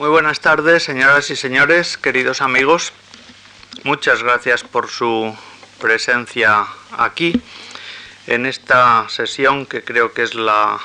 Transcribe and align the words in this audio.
Muy 0.00 0.08
buenas 0.08 0.40
tardes, 0.40 0.84
señoras 0.84 1.28
y 1.28 1.36
señores, 1.36 1.98
queridos 1.98 2.40
amigos. 2.40 2.94
Muchas 3.84 4.22
gracias 4.22 4.64
por 4.64 4.88
su 4.88 5.36
presencia 5.78 6.64
aquí 6.96 7.38
en 8.26 8.46
esta 8.46 9.06
sesión 9.10 9.66
que 9.66 9.84
creo 9.84 10.14
que 10.14 10.22
es 10.22 10.34
la, 10.34 10.80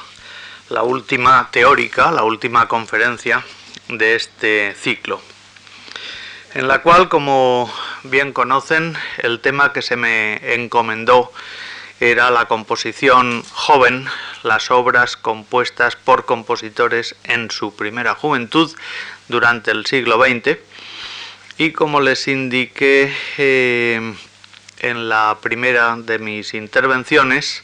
última 0.84 1.48
teórica, 1.50 2.12
la 2.12 2.24
última 2.24 2.68
conferencia 2.68 3.46
de 3.88 4.16
este 4.16 4.76
ciclo, 4.76 5.22
en 6.54 6.68
la 6.68 6.82
cual, 6.82 7.08
como 7.08 7.74
bien 8.04 8.34
conocen, 8.34 8.98
el 9.20 9.40
tema 9.40 9.72
que 9.72 9.82
se 9.82 9.96
me 9.96 10.56
encomendó 10.56 11.32
era 12.00 12.30
la 12.30 12.46
composición 12.46 13.44
joven, 13.52 14.08
las 14.44 14.70
obras 14.70 15.16
compuestas 15.16 15.96
por 15.96 16.26
compositores 16.26 17.16
en 17.24 17.50
su 17.52 17.76
primera 17.76 18.16
juventud 18.16 18.74
durante 19.28 19.72
el 19.72 19.86
siglo 19.86 20.22
XX. 20.24 20.58
Y 21.58 21.72
como 21.72 22.02
les 22.02 22.28
indiqué 22.28 23.16
eh, 23.38 24.14
en 24.80 25.10
la 25.10 25.38
primera 25.42 25.96
de 25.96 26.20
mis 26.20 26.54
intervenciones, 26.54 27.64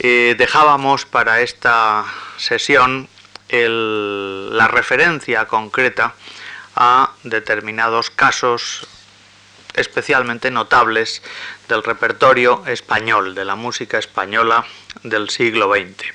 eh, 0.00 0.34
dejábamos 0.36 1.06
para 1.06 1.40
esta 1.40 2.04
sesión 2.36 3.08
la 3.50 4.68
referencia 4.68 5.46
concreta 5.46 6.14
a 6.76 7.12
determinados 7.24 8.10
casos 8.10 8.86
especialmente 9.74 10.50
notables 10.50 11.22
del 11.68 11.82
repertorio 11.82 12.64
español, 12.66 13.34
de 13.34 13.44
la 13.44 13.54
música 13.54 13.98
española 13.98 14.64
del 15.02 15.28
siglo 15.28 15.70
XX. 15.72 16.06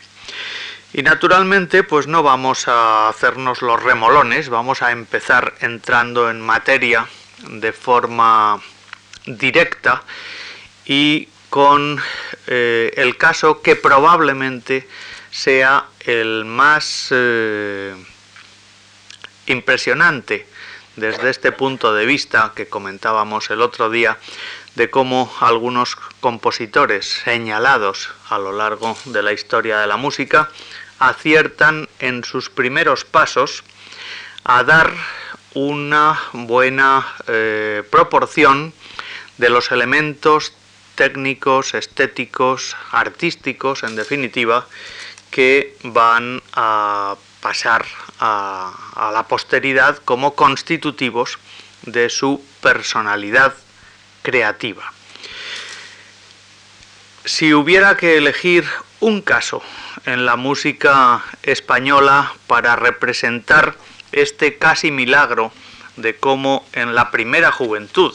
Y 0.94 1.02
naturalmente, 1.02 1.84
pues 1.84 2.08
no 2.08 2.22
vamos 2.22 2.68
a 2.68 3.10
hacernos 3.10 3.62
los 3.62 3.82
remolones, 3.82 4.50
vamos 4.50 4.82
a 4.82 4.92
empezar 4.92 5.56
entrando 5.62 6.30
en 6.30 6.42
materia 6.42 7.08
de 7.48 7.74
forma 7.74 8.62
directa 9.26 10.04
y 10.86 11.30
con 11.50 12.02
eh, 12.48 12.92
el 12.96 13.18
caso 13.18 13.62
que 13.62 13.76
probablemente 13.76 14.88
sea 15.32 15.86
el 16.00 16.46
más 16.46 17.08
eh, 17.12 17.96
impresionante 19.48 20.48
desde 20.96 21.30
este 21.30 21.52
punto 21.52 21.94
de 21.94 22.06
vista 22.06 22.54
que 22.56 22.68
comentábamos 22.68 23.50
el 23.50 23.62
otro 23.62 23.90
día 23.90 24.18
de 24.76 24.90
cómo 24.90 25.32
algunos 25.40 25.96
compositores 26.20 27.22
señalados 27.24 28.10
a 28.30 28.38
lo 28.38 28.52
largo 28.52 28.98
de 29.06 29.22
la 29.22 29.34
historia 29.34 29.80
de 29.80 29.88
la 29.88 29.98
música 29.98 30.50
aciertan 31.00 31.88
en 32.00 32.24
sus 32.24 32.50
primeros 32.50 33.06
pasos 33.06 33.64
a 34.44 34.64
dar 34.64 34.94
una 35.54 36.20
buena 36.34 37.06
eh, 37.28 37.84
proporción 37.90 38.74
de 39.38 39.50
los 39.50 39.72
elementos 39.72 40.54
técnicos, 40.96 41.74
estéticos, 41.74 42.76
artísticos, 42.92 43.84
en 43.84 43.96
definitiva, 43.96 44.68
que 45.32 45.76
van 45.84 46.42
a 46.54 47.16
pasar 47.42 47.86
a 48.20 49.12
la 49.14 49.28
posteridad 49.28 49.98
como 50.06 50.36
constitutivos 50.36 51.40
de 51.82 52.10
su 52.10 52.42
personalidad 52.62 53.54
creativa. 54.24 54.92
Si 57.26 57.54
hubiera 57.54 57.96
que 57.96 58.18
elegir 58.18 58.66
un 59.00 59.22
caso 59.22 59.62
en 60.06 60.26
la 60.26 60.36
música 60.36 61.24
española 61.44 62.34
para 62.48 62.76
representar 62.76 63.76
este 64.12 64.58
casi 64.58 64.92
milagro 64.92 65.52
de 65.96 66.16
cómo 66.16 66.66
en 66.74 66.96
la 66.96 67.12
primera 67.12 67.52
juventud, 67.52 68.14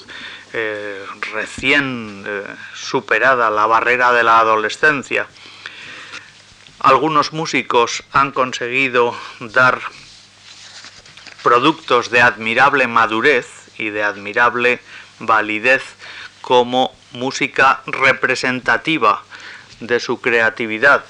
eh, 0.53 1.05
recién 1.33 2.25
eh, 2.27 2.43
superada 2.75 3.51
la 3.51 3.67
barrera 3.67 4.13
de 4.13 4.25
la 4.25 4.41
adolescencia, 4.41 5.27
algunos 6.81 7.33
músicos 7.33 8.05
han 8.13 8.33
conseguido 8.33 9.15
dar 9.41 9.81
productos 11.43 12.11
de 12.11 12.21
admirable 12.21 12.87
madurez 12.87 13.47
y 13.79 13.91
de 13.91 14.03
admirable 14.03 14.81
validez 15.19 15.83
como 16.49 16.97
música 17.13 17.83
representativa 17.85 19.23
de 19.81 20.01
su 20.01 20.19
creatividad 20.23 21.05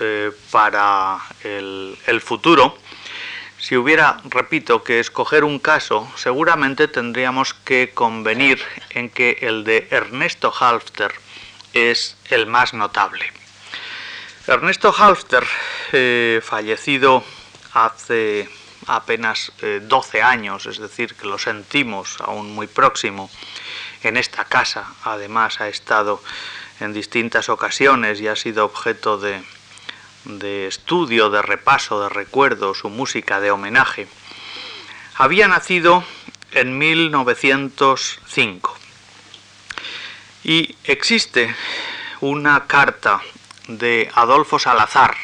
eh, 0.00 0.32
para 0.50 1.18
el, 1.42 2.20
futuro, 2.22 2.76
si 3.56 3.78
hubiera, 3.78 4.20
repito, 4.24 4.84
que 4.84 5.00
escoger 5.00 5.44
un 5.44 5.60
caso, 5.60 6.06
seguramente 6.14 6.88
tendríamos 6.88 7.54
que 7.54 7.92
convenir 7.94 8.60
en 8.90 9.08
que 9.08 9.38
el 9.40 9.64
de 9.64 9.88
Ernesto 9.90 10.52
Halfter 10.52 11.14
es 11.72 12.18
el 12.28 12.46
más 12.46 12.74
notable. 12.74 13.32
Ernesto 14.46 14.94
Halfter, 14.94 15.46
eh, 15.92 16.42
fallecido 16.44 17.24
hace 17.72 18.46
apenas 18.88 19.52
12 19.62 20.18
eh, 20.18 20.22
años, 20.22 20.66
es 20.66 20.76
decir, 20.76 21.14
que 21.14 21.26
lo 21.26 21.38
sentimos 21.38 22.20
aún 22.20 22.54
muy 22.54 22.66
próximo, 22.66 23.30
en 24.02 24.16
esta 24.16 24.44
casa 24.44 24.94
además 25.04 25.60
ha 25.60 25.68
estado 25.68 26.22
en 26.80 26.92
distintas 26.92 27.48
ocasiones 27.48 28.20
y 28.20 28.28
ha 28.28 28.36
sido 28.36 28.64
objeto 28.64 29.18
de, 29.18 29.42
de 30.24 30.66
estudio, 30.66 31.30
de 31.30 31.42
repaso, 31.42 32.02
de 32.02 32.08
recuerdo, 32.08 32.74
su 32.74 32.88
música 32.88 33.40
de 33.40 33.50
homenaje, 33.50 34.08
había 35.16 35.48
nacido 35.48 36.04
en 36.52 36.78
1905 36.78 38.76
y 40.44 40.76
existe 40.84 41.54
una 42.20 42.66
carta 42.66 43.20
de 43.68 44.10
Adolfo 44.14 44.58
Salazar, 44.58 45.16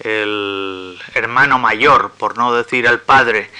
el 0.00 1.00
hermano 1.14 1.58
mayor, 1.58 2.12
por 2.12 2.36
no 2.36 2.54
decir 2.54 2.86
el 2.86 3.00
padre, 3.00 3.50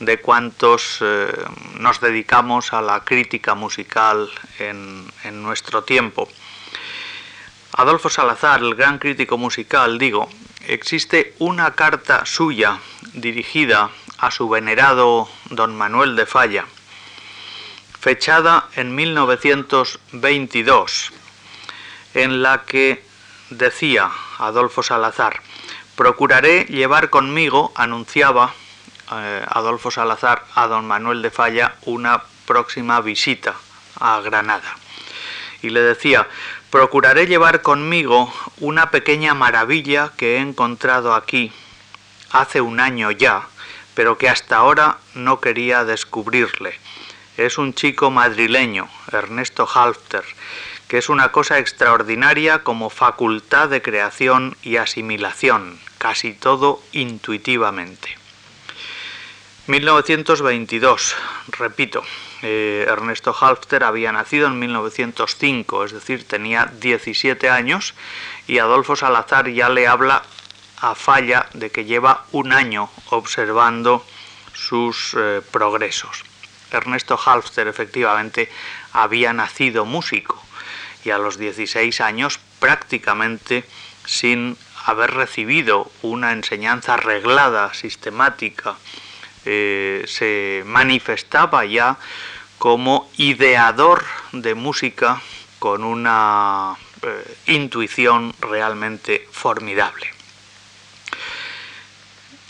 de 0.00 0.20
cuantos 0.20 0.98
eh, 1.00 1.32
nos 1.78 2.00
dedicamos 2.00 2.72
a 2.72 2.82
la 2.82 3.04
crítica 3.04 3.54
musical 3.54 4.28
en, 4.58 5.06
en 5.24 5.42
nuestro 5.42 5.84
tiempo. 5.84 6.28
Adolfo 7.72 8.10
Salazar, 8.10 8.60
el 8.60 8.74
gran 8.74 8.98
crítico 8.98 9.38
musical, 9.38 9.98
digo, 9.98 10.28
existe 10.66 11.34
una 11.38 11.74
carta 11.74 12.26
suya 12.26 12.78
dirigida 13.12 13.90
a 14.18 14.30
su 14.30 14.48
venerado 14.48 15.28
don 15.50 15.76
Manuel 15.76 16.16
de 16.16 16.24
Falla, 16.26 16.64
fechada 18.00 18.68
en 18.74 18.94
1922, 18.94 21.12
en 22.14 22.42
la 22.42 22.64
que 22.64 23.04
decía 23.50 24.10
Adolfo 24.38 24.82
Salazar, 24.82 25.42
procuraré 25.94 26.64
llevar 26.64 27.10
conmigo, 27.10 27.72
anunciaba 27.74 28.54
eh, 29.12 29.44
Adolfo 29.48 29.90
Salazar 29.90 30.44
a 30.54 30.66
don 30.66 30.86
Manuel 30.86 31.22
de 31.22 31.30
Falla, 31.30 31.76
una 31.82 32.22
próxima 32.46 33.00
visita 33.00 33.54
a 33.98 34.20
Granada. 34.20 34.76
Y 35.62 35.70
le 35.70 35.80
decía, 35.80 36.26
Procuraré 36.70 37.26
llevar 37.26 37.62
conmigo 37.62 38.32
una 38.58 38.92
pequeña 38.92 39.34
maravilla 39.34 40.12
que 40.16 40.36
he 40.36 40.38
encontrado 40.38 41.14
aquí 41.14 41.52
hace 42.30 42.60
un 42.60 42.78
año 42.78 43.10
ya, 43.10 43.48
pero 43.94 44.16
que 44.18 44.28
hasta 44.28 44.58
ahora 44.58 44.98
no 45.14 45.40
quería 45.40 45.84
descubrirle. 45.84 46.78
Es 47.36 47.58
un 47.58 47.74
chico 47.74 48.12
madrileño, 48.12 48.88
Ernesto 49.10 49.68
Halfter, 49.68 50.22
que 50.86 50.98
es 50.98 51.08
una 51.08 51.32
cosa 51.32 51.58
extraordinaria 51.58 52.62
como 52.62 52.88
facultad 52.88 53.68
de 53.68 53.82
creación 53.82 54.56
y 54.62 54.76
asimilación, 54.76 55.80
casi 55.98 56.34
todo 56.34 56.80
intuitivamente. 56.92 58.19
1922, 59.70 61.14
repito, 61.56 62.02
eh, 62.42 62.84
Ernesto 62.88 63.34
Halfter 63.38 63.84
había 63.84 64.10
nacido 64.10 64.48
en 64.48 64.58
1905, 64.58 65.84
es 65.84 65.92
decir, 65.92 66.26
tenía 66.26 66.66
17 66.80 67.48
años 67.48 67.94
y 68.48 68.58
Adolfo 68.58 68.96
Salazar 68.96 69.48
ya 69.48 69.68
le 69.68 69.86
habla 69.86 70.24
a 70.80 70.96
falla 70.96 71.46
de 71.54 71.70
que 71.70 71.84
lleva 71.84 72.24
un 72.32 72.52
año 72.52 72.90
observando 73.10 74.04
sus 74.52 75.14
eh, 75.16 75.40
progresos. 75.52 76.24
Ernesto 76.72 77.18
Halfter 77.24 77.68
efectivamente 77.68 78.50
había 78.92 79.32
nacido 79.32 79.84
músico 79.84 80.42
y 81.04 81.10
a 81.10 81.18
los 81.18 81.38
16 81.38 82.00
años 82.00 82.40
prácticamente 82.58 83.64
sin 84.04 84.56
haber 84.84 85.12
recibido 85.12 85.90
una 86.02 86.32
enseñanza 86.32 86.96
reglada, 86.96 87.72
sistemática, 87.74 88.76
eh, 89.44 90.04
se 90.06 90.62
manifestaba 90.66 91.64
ya 91.64 91.98
como 92.58 93.10
ideador 93.16 94.04
de 94.32 94.54
música 94.54 95.22
con 95.58 95.82
una 95.84 96.76
eh, 97.02 97.36
intuición 97.46 98.34
realmente 98.40 99.26
formidable. 99.32 100.06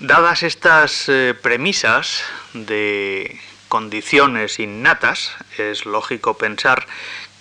Dadas 0.00 0.42
estas 0.42 1.08
eh, 1.08 1.34
premisas 1.40 2.24
de 2.54 3.38
condiciones 3.68 4.58
innatas, 4.58 5.32
es 5.58 5.86
lógico 5.86 6.38
pensar 6.38 6.86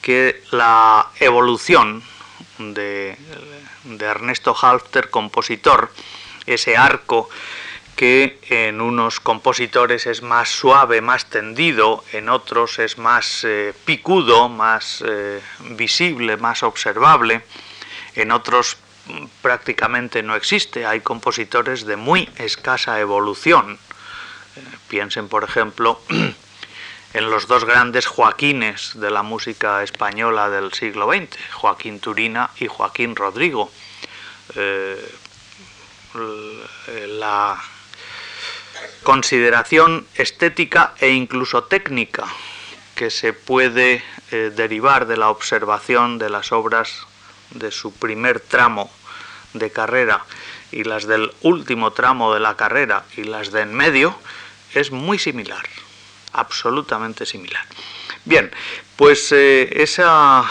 que 0.02 0.44
la 0.52 1.08
evolución 1.20 2.04
de, 2.60 3.18
Ernesto 4.00 4.56
Halfter, 4.60 5.10
compositor, 5.10 5.92
ese 6.46 6.78
arco 6.78 7.30
que 8.00 8.40
en 8.48 8.80
unos 8.80 9.20
compositores 9.20 10.08
es 10.08 10.22
más 10.22 10.48
suave, 10.48 11.02
más 11.02 11.26
tendido, 11.26 12.02
en 12.14 12.30
otros 12.30 12.80
es 12.80 12.98
más 12.98 13.44
eh, 13.44 13.74
picudo, 13.84 14.48
más 14.48 15.04
eh, 15.06 15.42
visible, 15.72 16.38
más 16.38 16.64
observable, 16.64 17.42
en 18.16 18.32
otros 18.32 18.78
mm, 19.08 19.26
prácticamente 19.42 20.24
no 20.24 20.38
existe. 20.38 20.86
Hay 20.86 21.02
compositores 21.02 21.86
de 21.86 21.98
muy 21.98 22.30
escasa 22.38 23.02
evolución. 23.02 23.78
Eh, 24.56 24.62
piensen, 24.88 25.28
por 25.28 25.44
ejemplo, 25.44 26.02
en 27.14 27.30
los 27.30 27.48
dos 27.48 27.66
grandes 27.66 28.08
Joaquines 28.08 28.94
de 28.98 29.12
la 29.12 29.24
música 29.24 29.84
española 29.84 30.50
del 30.50 30.72
siglo 30.72 31.12
XX, 31.12 31.38
Joaquín 31.52 32.00
Turina 32.00 32.52
y 32.62 32.68
Joaquín 32.68 33.18
Rodrigo. 33.18 33.70
La 37.20 37.62
consideración 39.04 40.06
estética 40.16 40.94
e 41.00 41.10
incluso 41.10 41.64
técnica 41.64 42.26
que 42.96 43.10
se 43.10 43.34
puede 43.34 44.04
eh, 44.32 44.52
derivar 44.56 45.08
de 45.08 45.18
la 45.18 45.30
observación 45.30 46.18
de 46.18 46.30
las 46.30 46.52
obras 46.52 47.08
de 47.52 47.72
su 47.72 47.94
primer 47.94 48.40
tramo 48.40 48.92
de 49.54 49.72
carrera 49.72 50.26
y 50.72 50.84
las 50.84 51.08
del 51.08 51.32
último 51.42 51.92
tramo 51.92 52.34
de 52.34 52.40
la 52.40 52.56
carrera 52.56 53.06
y 53.18 53.24
las 53.24 53.52
de 53.52 53.62
en 53.62 53.74
medio 53.74 54.16
es 54.74 54.92
muy 54.92 55.18
similar 55.18 55.64
absolutamente 56.34 57.26
similar. 57.26 57.66
Bien, 58.26 58.52
pues 58.96 59.32
eh, 59.32 59.70
esa 59.82 60.44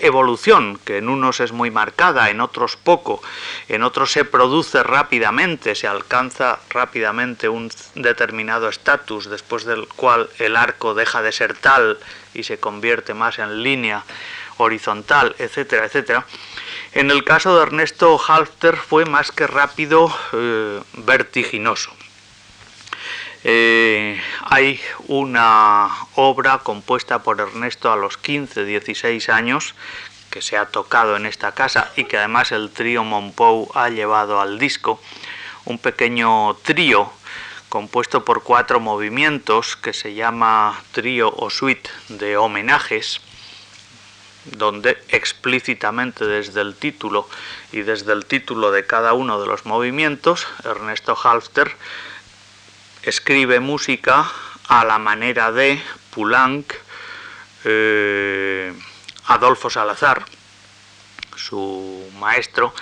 evolución, 0.00 0.78
que 0.84 0.98
en 0.98 1.08
unos 1.08 1.40
es 1.40 1.52
muy 1.52 1.70
marcada, 1.70 2.30
en 2.30 2.40
otros 2.40 2.76
poco, 2.76 3.22
en 3.68 3.82
otros 3.82 4.12
se 4.12 4.24
produce 4.24 4.82
rápidamente, 4.82 5.74
se 5.74 5.86
alcanza 5.86 6.58
rápidamente 6.70 7.48
un 7.48 7.70
determinado 7.94 8.68
estatus 8.68 9.28
después 9.28 9.64
del 9.64 9.86
cual 9.88 10.28
el 10.38 10.56
arco 10.56 10.94
deja 10.94 11.22
de 11.22 11.32
ser 11.32 11.54
tal 11.54 11.98
y 12.34 12.44
se 12.44 12.58
convierte 12.58 13.14
más 13.14 13.38
en 13.38 13.62
línea 13.62 14.04
horizontal, 14.58 15.34
etcétera, 15.38 15.86
etcétera. 15.86 16.26
En 16.92 17.10
el 17.10 17.24
caso 17.24 17.56
de 17.56 17.62
Ernesto 17.62 18.20
Halfter 18.26 18.76
fue 18.76 19.04
más 19.04 19.30
que 19.32 19.46
rápido, 19.46 20.12
eh, 20.32 20.80
vertiginoso. 20.94 21.92
Eh, 23.42 24.20
hay 24.44 24.80
una 25.08 25.88
obra 26.14 26.58
compuesta 26.58 27.22
por 27.22 27.40
Ernesto 27.40 27.90
a 27.90 27.96
los 27.96 28.18
15, 28.18 28.64
16 28.64 29.30
años 29.30 29.74
que 30.30 30.42
se 30.42 30.56
ha 30.56 30.66
tocado 30.66 31.16
en 31.16 31.26
esta 31.26 31.52
casa 31.52 31.90
y 31.96 32.04
que 32.04 32.18
además 32.18 32.52
el 32.52 32.70
trío 32.70 33.02
Monpou 33.02 33.70
ha 33.74 33.88
llevado 33.88 34.40
al 34.40 34.58
disco, 34.58 35.00
un 35.64 35.78
pequeño 35.78 36.54
trío 36.62 37.10
compuesto 37.68 38.24
por 38.24 38.42
cuatro 38.42 38.78
movimientos 38.78 39.76
que 39.76 39.92
se 39.92 40.14
llama 40.14 40.82
trío 40.92 41.32
o 41.34 41.50
suite 41.50 41.88
de 42.08 42.36
homenajes, 42.36 43.20
donde 44.44 44.98
explícitamente 45.08 46.26
desde 46.26 46.60
el 46.60 46.74
título 46.74 47.28
y 47.72 47.82
desde 47.82 48.12
el 48.12 48.26
título 48.26 48.70
de 48.70 48.86
cada 48.86 49.12
uno 49.14 49.40
de 49.40 49.46
los 49.46 49.66
movimientos, 49.66 50.46
Ernesto 50.64 51.16
Halfter 51.22 51.76
escribe 53.02 53.60
música 53.60 54.30
a 54.68 54.84
la 54.84 54.98
manera 54.98 55.52
de 55.52 55.80
Poulenc, 56.14 56.72
eh, 57.64 58.72
Adolfo 59.26 59.70
Salazar, 59.70 60.24
su 61.36 62.10
maestro. 62.18 62.74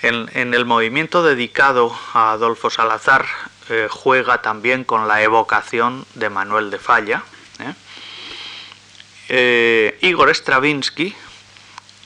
En, 0.00 0.54
el 0.54 0.64
movimiento 0.64 1.24
dedicado 1.24 1.96
a 2.14 2.32
Adolfo 2.32 2.70
Salazar 2.70 3.26
eh, 3.68 3.88
juega 3.90 4.42
también 4.42 4.84
con 4.84 5.08
la 5.08 5.22
evocación 5.22 6.06
de 6.14 6.30
Manuel 6.30 6.70
de 6.70 6.78
Falla, 6.78 7.22
¿eh? 7.58 7.74
Igor 10.00 10.30
Stravinsky 10.34 11.14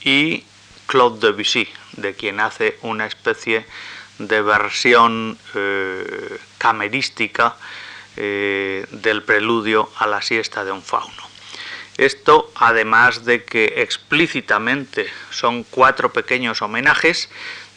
y 0.01 0.45
Claude 0.87 1.21
Debussy, 1.21 1.69
de 1.93 2.15
quien 2.15 2.41
hace 2.41 2.79
una 2.83 3.07
especie 3.07 3.67
de 4.19 4.43
versión 4.43 5.39
camerística 6.63 7.57
eh, 8.17 8.87
del 8.93 9.25
preludio 9.25 9.91
a 9.99 10.07
la 10.07 10.23
siesta 10.23 10.65
de 10.65 10.71
un 10.71 10.81
fauno. 10.81 11.25
Esto, 11.99 12.53
además 12.55 13.25
de 13.25 13.45
que 13.45 13.65
explícitamente 13.79 15.09
son 15.31 15.65
cuatro 15.65 16.13
pequeños 16.13 16.63
homenajes, 16.63 17.29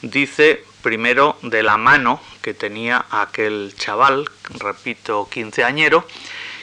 dice 0.04 0.64
primero 0.84 1.36
de 1.42 1.64
la 1.64 1.78
mano 1.78 2.22
que 2.44 2.54
tenía 2.54 3.08
aquel 3.10 3.74
chaval, 3.76 4.30
repito, 4.60 5.28
quinceañero, 5.31 6.06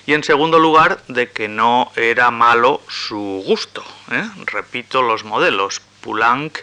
y 0.07 0.15
en 0.15 0.23
segundo 0.23 0.61
lugar 0.61 1.03
de 1.09 1.33
que 1.33 1.49
no 1.49 1.91
era 1.97 2.31
malo 2.31 2.83
su 2.89 3.43
gusto. 3.45 3.85
¿eh? 4.13 4.25
Repito 4.47 5.03
los 5.03 5.25
modelos, 5.25 5.83
Poulenc, 6.01 6.59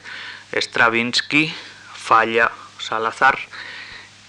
Stravinsky, 0.53 1.53
Falla, 1.93 2.49
Salazar 2.79 3.37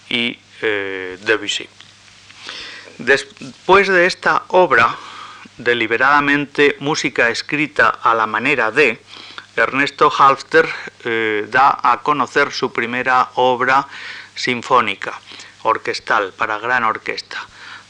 y 0.09 0.39
eh, 0.63 1.19
Debussy. 1.23 1.69
Después 2.99 3.89
de 3.89 4.07
esta 4.07 4.45
obra, 4.49 4.95
deliberadamente 5.57 6.77
música 6.81 7.29
escrita 7.31 7.89
a 8.03 8.15
la 8.15 8.27
manera 8.27 8.71
de, 8.71 9.01
Ernesto 9.57 10.13
Halfter 10.17 10.69
eh, 11.05 11.47
da 11.49 11.79
a 11.83 12.01
conocer 12.03 12.53
su 12.53 12.73
primera 12.73 13.31
obra 13.35 13.87
sinfónica, 14.35 15.19
orquestal, 15.63 16.33
para 16.33 16.59
gran 16.59 16.85
orquesta, 16.85 17.39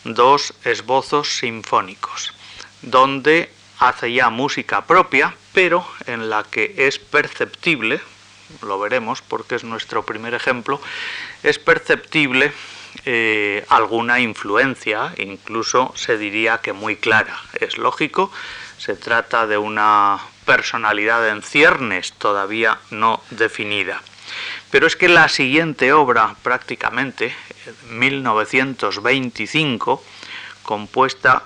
dos 0.05 0.55
esbozos 0.65 1.39
sinfónicos, 1.39 2.33
donde 2.83 3.53
hace 3.79 4.13
ya 4.13 4.31
música 4.31 4.87
propia, 4.87 5.35
pero 5.53 5.87
en 6.07 6.31
la 6.31 6.45
que 6.45 6.75
es 6.77 6.99
perceptible, 6.99 8.01
lo 8.63 8.79
veremos 8.79 9.23
porque 9.23 9.55
es 9.55 9.65
nuestro 9.65 10.05
primer 10.05 10.35
ejemplo, 10.35 10.81
es 11.43 11.59
perceptible 11.59 12.53
eh, 13.05 13.65
alguna 13.69 14.21
influencia, 14.21 15.13
incluso 15.17 15.93
se 15.97 16.19
diría 16.19 16.59
que 16.59 16.73
muy 16.73 16.97
clara. 16.97 17.37
Es 17.55 17.79
lógico, 17.79 18.33
se 18.79 18.97
trata 18.97 19.47
de 19.47 19.59
una 19.59 20.19
personalidad 20.45 21.29
en 21.29 21.43
ciernes 21.43 22.13
todavía 22.15 22.81
no 22.91 23.23
definida. 23.31 24.03
Pero 24.71 24.87
es 24.87 24.97
que 24.97 25.09
la 25.09 25.29
siguiente 25.29 25.93
obra, 25.93 26.37
prácticamente, 26.43 27.35
1925, 27.91 30.03
compuesta, 30.63 31.45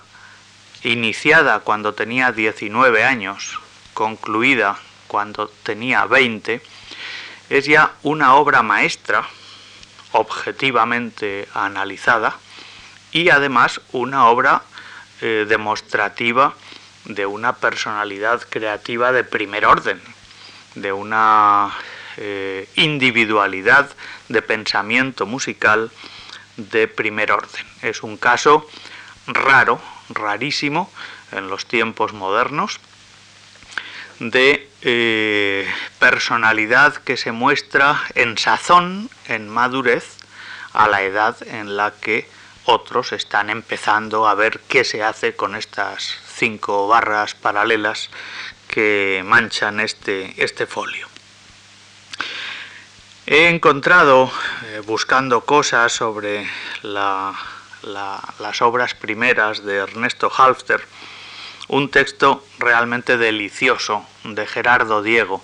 iniciada 0.83 1.61
cuando 1.61 1.95
tenía 1.95 2.33
19 2.33 3.05
años, 3.05 3.59
concluida 3.95 4.77
cuando 5.07 5.49
tenía 5.63 6.05
20, 6.05 6.61
es 7.51 7.67
ya 7.67 7.93
una 8.03 8.35
obra 8.35 8.63
maestra, 8.63 9.27
objetivamente 10.13 11.49
analizada, 11.55 12.37
y 13.13 13.31
además 13.31 13.81
una 13.93 14.27
obra 14.27 14.63
eh, 15.21 15.47
demostrativa 15.49 16.55
de 17.05 17.27
una 17.27 17.55
personalidad 17.55 18.43
creativa 18.49 19.13
de 19.13 19.25
primer 19.25 19.67
orden, 19.67 20.01
de 20.75 20.93
una 20.93 21.73
eh, 22.17 22.69
individualidad 22.77 23.91
de 24.29 24.43
pensamiento 24.43 25.27
musical 25.27 25.91
de 26.57 26.89
primer 26.89 27.33
orden. 27.33 27.65
Es 27.83 28.03
un 28.03 28.17
caso 28.17 28.69
raro, 29.27 29.81
rarísimo 30.09 30.91
en 31.33 31.49
los 31.49 31.67
tiempos 31.67 32.13
modernos, 32.13 32.81
de 34.19 34.69
eh, 34.83 35.69
personalidad 35.99 36.95
que 36.97 37.17
se 37.17 37.33
muestra 37.33 38.03
en 38.15 38.39
sazón, 38.39 39.11
en 39.29 39.49
madurez, 39.49 40.19
a 40.73 40.89
la 40.89 41.03
edad 41.03 41.37
en 41.47 41.77
la 41.77 41.93
que 41.93 42.29
otros 42.65 43.13
están 43.13 43.51
empezando 43.51 44.27
a 44.27 44.35
ver 44.35 44.61
qué 44.69 44.85
se 44.85 45.03
hace 45.03 45.37
con 45.37 45.55
estas 45.55 46.17
cinco 46.35 46.89
barras 46.89 47.35
paralelas 47.35 48.11
que 48.69 49.23
manchan 49.25 49.81
este, 49.81 50.35
este 50.43 50.67
folio. 50.67 51.09
He 53.27 53.49
encontrado, 53.49 54.31
eh, 54.65 54.83
buscando 54.85 55.43
cosas 55.43 55.93
sobre 55.93 56.47
las 56.83 57.35
obras 58.61 58.95
primeras 58.95 59.65
de 59.65 59.77
Ernesto 59.77 60.31
Halfter, 60.37 60.85
un 61.69 61.91
texto 61.91 62.45
realmente 62.59 63.17
delicioso 63.17 64.05
de 64.25 64.47
Gerardo 64.47 65.03
Diego, 65.03 65.43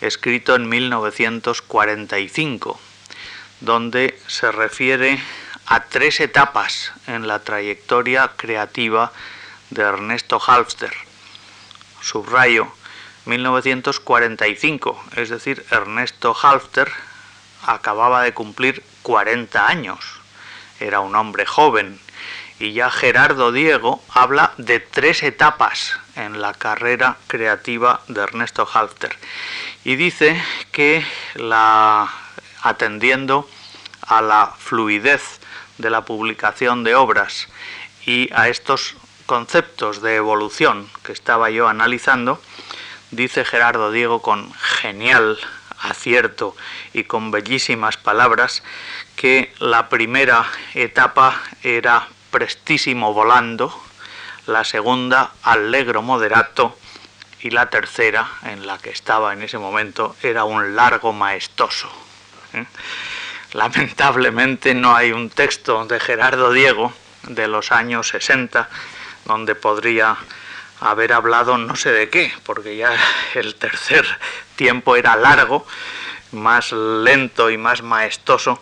escrito 0.00 0.54
en 0.54 0.68
1945, 0.68 2.80
donde 3.60 4.18
se 4.26 4.50
refiere 4.50 5.22
a 5.66 5.84
tres 5.84 6.20
etapas 6.20 6.92
en 7.06 7.28
la 7.28 7.40
trayectoria 7.40 8.32
creativa 8.36 9.12
de 9.70 9.82
Ernesto 9.82 10.40
Halfter. 10.44 10.92
Subrayo 12.00 12.72
1945, 13.26 15.04
es 15.16 15.28
decir, 15.28 15.64
Ernesto 15.70 16.34
Halfter 16.40 16.90
acababa 17.64 18.22
de 18.22 18.34
cumplir 18.34 18.82
40 19.02 19.66
años. 19.66 20.00
Era 20.80 21.00
un 21.00 21.14
hombre 21.14 21.46
joven 21.46 22.00
y 22.62 22.74
ya 22.74 22.92
Gerardo 22.92 23.50
Diego 23.50 24.00
habla 24.08 24.52
de 24.56 24.78
tres 24.78 25.24
etapas 25.24 25.98
en 26.14 26.40
la 26.40 26.54
carrera 26.54 27.16
creativa 27.26 28.02
de 28.06 28.22
Ernesto 28.22 28.68
Halfter. 28.72 29.18
Y 29.82 29.96
dice 29.96 30.40
que 30.70 31.04
la 31.34 32.08
atendiendo 32.62 33.50
a 34.02 34.22
la 34.22 34.54
fluidez 34.56 35.40
de 35.78 35.90
la 35.90 36.04
publicación 36.04 36.84
de 36.84 36.94
obras 36.94 37.48
y 38.06 38.32
a 38.32 38.48
estos 38.48 38.94
conceptos 39.26 40.00
de 40.00 40.14
evolución 40.14 40.88
que 41.02 41.10
estaba 41.10 41.50
yo 41.50 41.66
analizando, 41.66 42.40
dice 43.10 43.44
Gerardo 43.44 43.90
Diego 43.90 44.22
con 44.22 44.54
genial 44.54 45.36
acierto 45.80 46.54
y 46.92 47.02
con 47.02 47.32
bellísimas 47.32 47.96
palabras 47.96 48.62
que 49.16 49.52
la 49.58 49.88
primera 49.88 50.46
etapa 50.74 51.42
era 51.64 52.06
prestísimo 52.32 53.12
volando, 53.12 53.72
la 54.46 54.64
segunda 54.64 55.30
allegro 55.44 56.02
moderato 56.02 56.76
y 57.40 57.50
la 57.50 57.70
tercera, 57.70 58.28
en 58.44 58.66
la 58.66 58.78
que 58.78 58.90
estaba 58.90 59.32
en 59.32 59.42
ese 59.42 59.58
momento, 59.58 60.16
era 60.22 60.42
un 60.42 60.74
largo 60.74 61.12
maestoso. 61.12 61.88
¿eh? 62.54 62.64
Lamentablemente 63.52 64.74
no 64.74 64.96
hay 64.96 65.12
un 65.12 65.30
texto 65.30 65.84
de 65.84 66.00
Gerardo 66.00 66.52
Diego 66.52 66.92
de 67.24 67.46
los 67.46 67.70
años 67.70 68.08
60 68.08 68.68
donde 69.26 69.54
podría 69.54 70.16
haber 70.80 71.12
hablado 71.12 71.58
no 71.58 71.76
sé 71.76 71.92
de 71.92 72.08
qué, 72.08 72.32
porque 72.44 72.76
ya 72.76 72.90
el 73.34 73.54
tercer 73.54 74.04
tiempo 74.56 74.96
era 74.96 75.14
largo, 75.16 75.66
más 76.32 76.72
lento 76.72 77.50
y 77.50 77.58
más 77.58 77.82
maestoso 77.82 78.60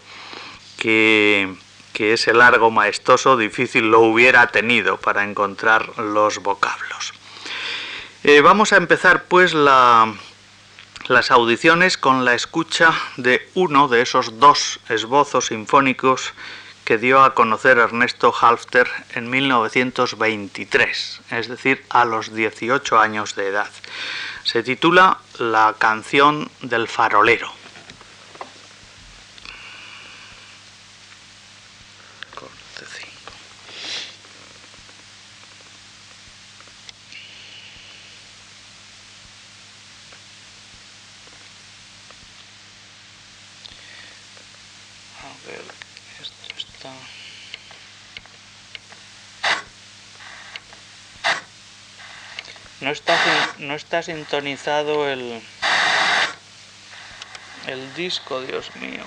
que, 0.76 1.54
que 1.92 2.12
ese 2.12 2.32
largo 2.34 2.70
maestoso 2.70 3.36
difícil 3.36 3.90
lo 3.90 4.00
hubiera 4.00 4.46
tenido 4.48 4.96
para 4.98 5.24
encontrar 5.24 5.98
los 5.98 6.38
vocablos. 6.38 7.12
Eh, 8.22 8.40
vamos 8.40 8.72
a 8.72 8.76
empezar 8.76 9.24
pues 9.24 9.54
la, 9.54 10.14
las 11.08 11.30
audiciones 11.30 11.96
con 11.96 12.24
la 12.24 12.34
escucha 12.34 12.92
de 13.16 13.48
uno 13.54 13.88
de 13.88 14.02
esos 14.02 14.38
dos 14.38 14.80
esbozos 14.88 15.46
sinfónicos 15.46 16.34
que 16.84 16.98
dio 16.98 17.22
a 17.22 17.34
conocer 17.34 17.78
Ernesto 17.78 18.34
Halfter 18.38 18.88
en 19.14 19.30
1923, 19.30 21.20
es 21.30 21.48
decir, 21.48 21.84
a 21.88 22.04
los 22.04 22.34
18 22.34 22.98
años 22.98 23.36
de 23.36 23.48
edad. 23.48 23.70
Se 24.44 24.62
titula 24.62 25.18
La 25.38 25.76
canción 25.78 26.50
del 26.62 26.88
farolero. 26.88 27.59
No 52.80 52.90
está, 52.90 53.14
no 53.58 53.74
está 53.74 54.02
sintonizado 54.02 55.06
el, 55.08 55.42
el 57.66 57.94
disco, 57.94 58.40
Dios 58.40 58.74
mío. 58.76 59.04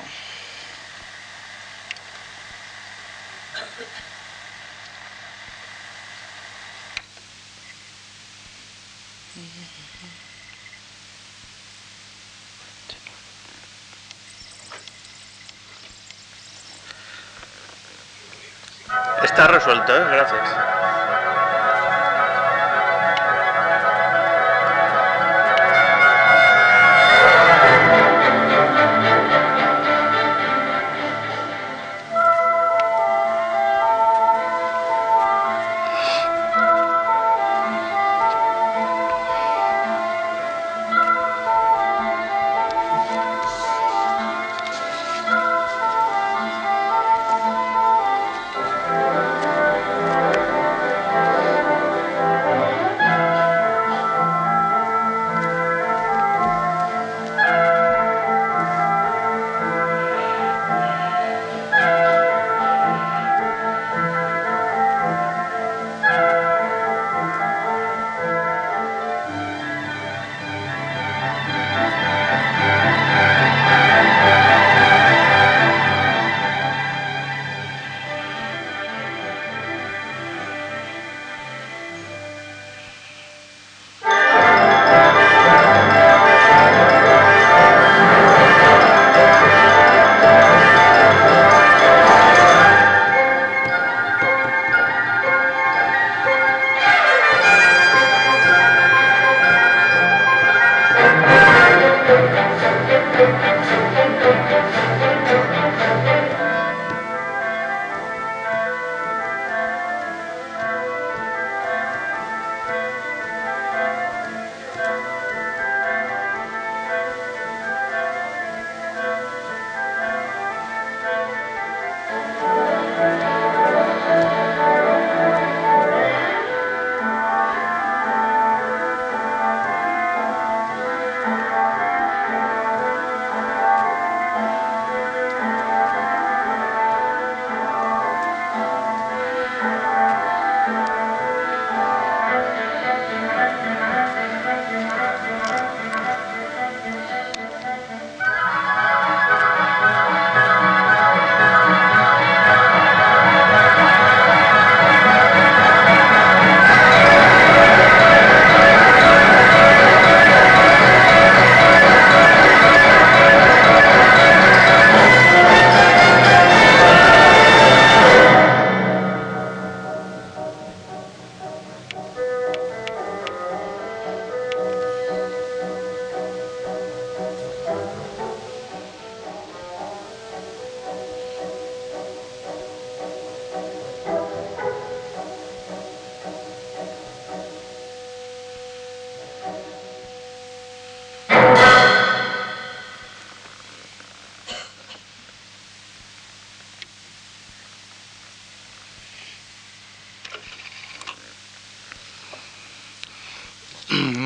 Está 19.24 19.48
resuelto, 19.64 19.96
¿eh? 19.96 20.06
gracias. 20.10 20.62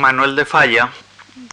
Manuel 0.08 0.38
de 0.38 0.46
Falla, 0.46 0.90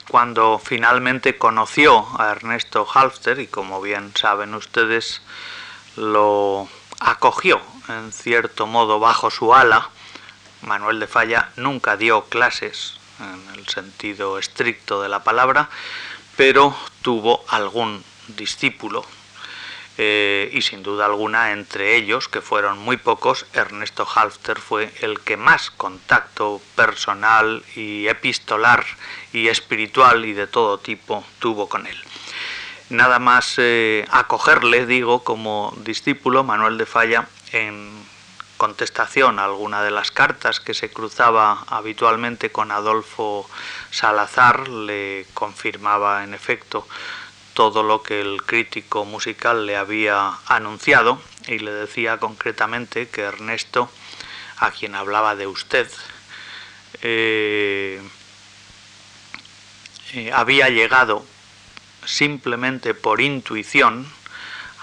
cuando 0.08 0.60
finalmente 0.64 1.36
conoció 1.36 2.06
a 2.20 2.30
Ernesto 2.30 2.86
Halfter, 2.88 3.40
y 3.40 3.48
como 3.48 3.82
bien 3.82 4.12
saben 4.14 4.54
ustedes, 4.54 5.22
lo 5.96 6.68
acogió 7.00 7.60
en 7.88 8.12
cierto 8.12 8.68
modo 8.68 9.00
bajo 9.00 9.32
su 9.32 9.52
ala, 9.52 9.90
Manuel 10.62 11.00
de 11.00 11.08
Falla 11.08 11.50
nunca 11.56 11.96
dio 11.96 12.26
clases 12.26 12.94
en 13.18 13.58
el 13.58 13.66
sentido 13.66 14.38
estricto 14.38 15.02
de 15.02 15.08
la 15.08 15.24
palabra, 15.24 15.68
pero 16.36 16.76
tuvo 17.02 17.44
algún 17.48 18.04
discípulo. 18.28 19.04
Eh, 19.98 20.23
y 20.52 20.62
sin 20.62 20.82
duda 20.82 21.06
alguna 21.06 21.52
entre 21.52 21.96
ellos, 21.96 22.28
que 22.28 22.40
fueron 22.40 22.78
muy 22.78 22.96
pocos, 22.96 23.46
Ernesto 23.52 24.06
Halfter 24.12 24.58
fue 24.58 24.92
el 25.00 25.20
que 25.20 25.36
más 25.36 25.70
contacto 25.70 26.60
personal 26.76 27.62
y 27.74 28.08
epistolar 28.08 28.84
y 29.32 29.48
espiritual 29.48 30.24
y 30.24 30.32
de 30.32 30.46
todo 30.46 30.78
tipo 30.78 31.24
tuvo 31.38 31.68
con 31.68 31.86
él. 31.86 31.96
Nada 32.90 33.18
más 33.18 33.54
eh, 33.56 34.06
acogerle, 34.10 34.86
digo, 34.86 35.24
como 35.24 35.74
discípulo, 35.78 36.44
Manuel 36.44 36.76
de 36.76 36.86
Falla, 36.86 37.28
en 37.52 38.04
contestación 38.56 39.38
a 39.38 39.44
alguna 39.44 39.82
de 39.82 39.90
las 39.90 40.10
cartas 40.10 40.60
que 40.60 40.74
se 40.74 40.90
cruzaba 40.90 41.64
habitualmente 41.68 42.50
con 42.50 42.70
Adolfo 42.70 43.48
Salazar, 43.90 44.68
le 44.68 45.26
confirmaba 45.34 46.24
en 46.24 46.34
efecto 46.34 46.86
todo 47.54 47.82
lo 47.82 48.02
que 48.02 48.20
el 48.20 48.42
crítico 48.42 49.04
musical 49.04 49.66
le 49.66 49.76
había 49.76 50.32
anunciado 50.46 51.20
y 51.46 51.58
le 51.60 51.72
decía 51.72 52.18
concretamente 52.18 53.08
que 53.08 53.22
Ernesto, 53.22 53.88
a 54.58 54.70
quien 54.70 54.94
hablaba 54.94 55.36
de 55.36 55.46
usted, 55.46 55.90
eh, 57.02 58.02
eh, 60.12 60.32
había 60.32 60.68
llegado 60.68 61.24
simplemente 62.04 62.94
por 62.94 63.20
intuición 63.20 64.06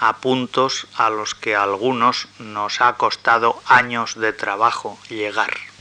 a 0.00 0.16
puntos 0.16 0.88
a 0.96 1.10
los 1.10 1.34
que 1.34 1.54
a 1.54 1.62
algunos 1.62 2.26
nos 2.38 2.80
ha 2.80 2.96
costado 2.96 3.62
años 3.66 4.18
de 4.18 4.32
trabajo 4.32 4.98
llegar. 5.08 5.71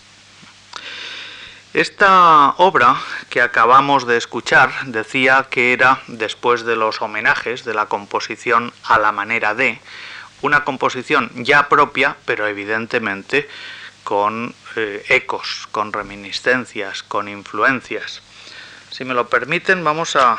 Esta 1.73 2.49
obra 2.57 3.01
que 3.29 3.41
acabamos 3.41 4.05
de 4.05 4.17
escuchar 4.17 4.71
decía 4.87 5.47
que 5.49 5.71
era, 5.71 6.01
después 6.07 6.65
de 6.65 6.75
los 6.75 7.01
homenajes 7.01 7.63
de 7.63 7.73
la 7.73 7.85
composición 7.85 8.73
a 8.83 8.99
la 8.99 9.13
manera 9.13 9.55
de, 9.55 9.79
una 10.41 10.65
composición 10.65 11.31
ya 11.35 11.69
propia, 11.69 12.17
pero 12.25 12.45
evidentemente 12.45 13.47
con 14.03 14.53
eh, 14.75 15.05
ecos, 15.07 15.69
con 15.71 15.93
reminiscencias, 15.93 17.03
con 17.03 17.29
influencias. 17.29 18.21
Si 18.89 19.05
me 19.05 19.13
lo 19.13 19.29
permiten, 19.29 19.81
vamos 19.85 20.17
a 20.17 20.37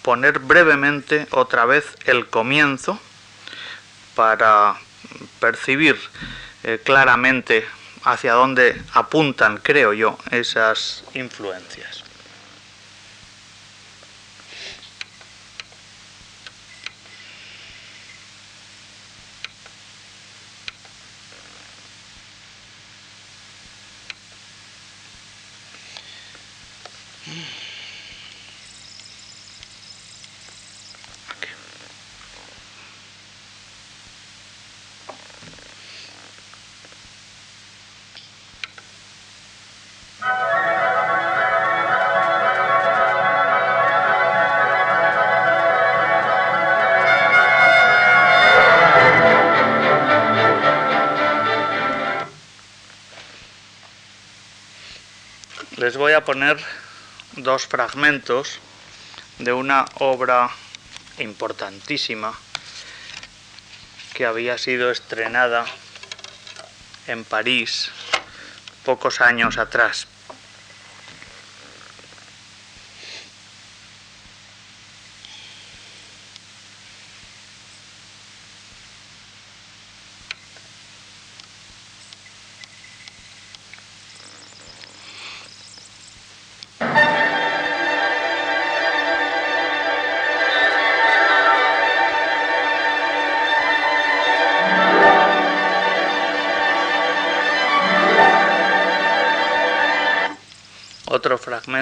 poner 0.00 0.38
brevemente 0.38 1.26
otra 1.32 1.66
vez 1.66 1.98
el 2.06 2.28
comienzo 2.28 2.98
para 4.14 4.76
percibir 5.38 6.00
eh, 6.64 6.80
claramente 6.82 7.66
hacia 8.04 8.32
dónde 8.32 8.82
apuntan, 8.92 9.58
creo 9.58 9.92
yo, 9.92 10.18
esas 10.30 11.04
influencias. 11.14 12.01
Poner 56.24 56.58
dos 57.36 57.66
fragmentos 57.66 58.58
de 59.38 59.52
una 59.52 59.86
obra 59.94 60.50
importantísima 61.18 62.32
que 64.14 64.26
había 64.26 64.58
sido 64.58 64.90
estrenada 64.90 65.64
en 67.06 67.24
París 67.24 67.90
pocos 68.84 69.20
años 69.20 69.58
atrás. 69.58 70.06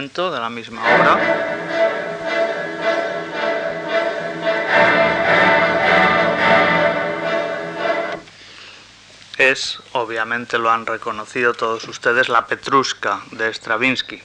De 0.09 0.41
la 0.41 0.49
misma 0.49 0.81
obra. 0.83 1.19
Es, 9.37 9.79
obviamente 9.93 10.57
lo 10.57 10.71
han 10.71 10.87
reconocido 10.87 11.53
todos 11.53 11.85
ustedes, 11.85 12.31
la 12.31 12.47
Petrushka 12.47 13.21
de 13.33 13.53
Stravinsky. 13.53 14.23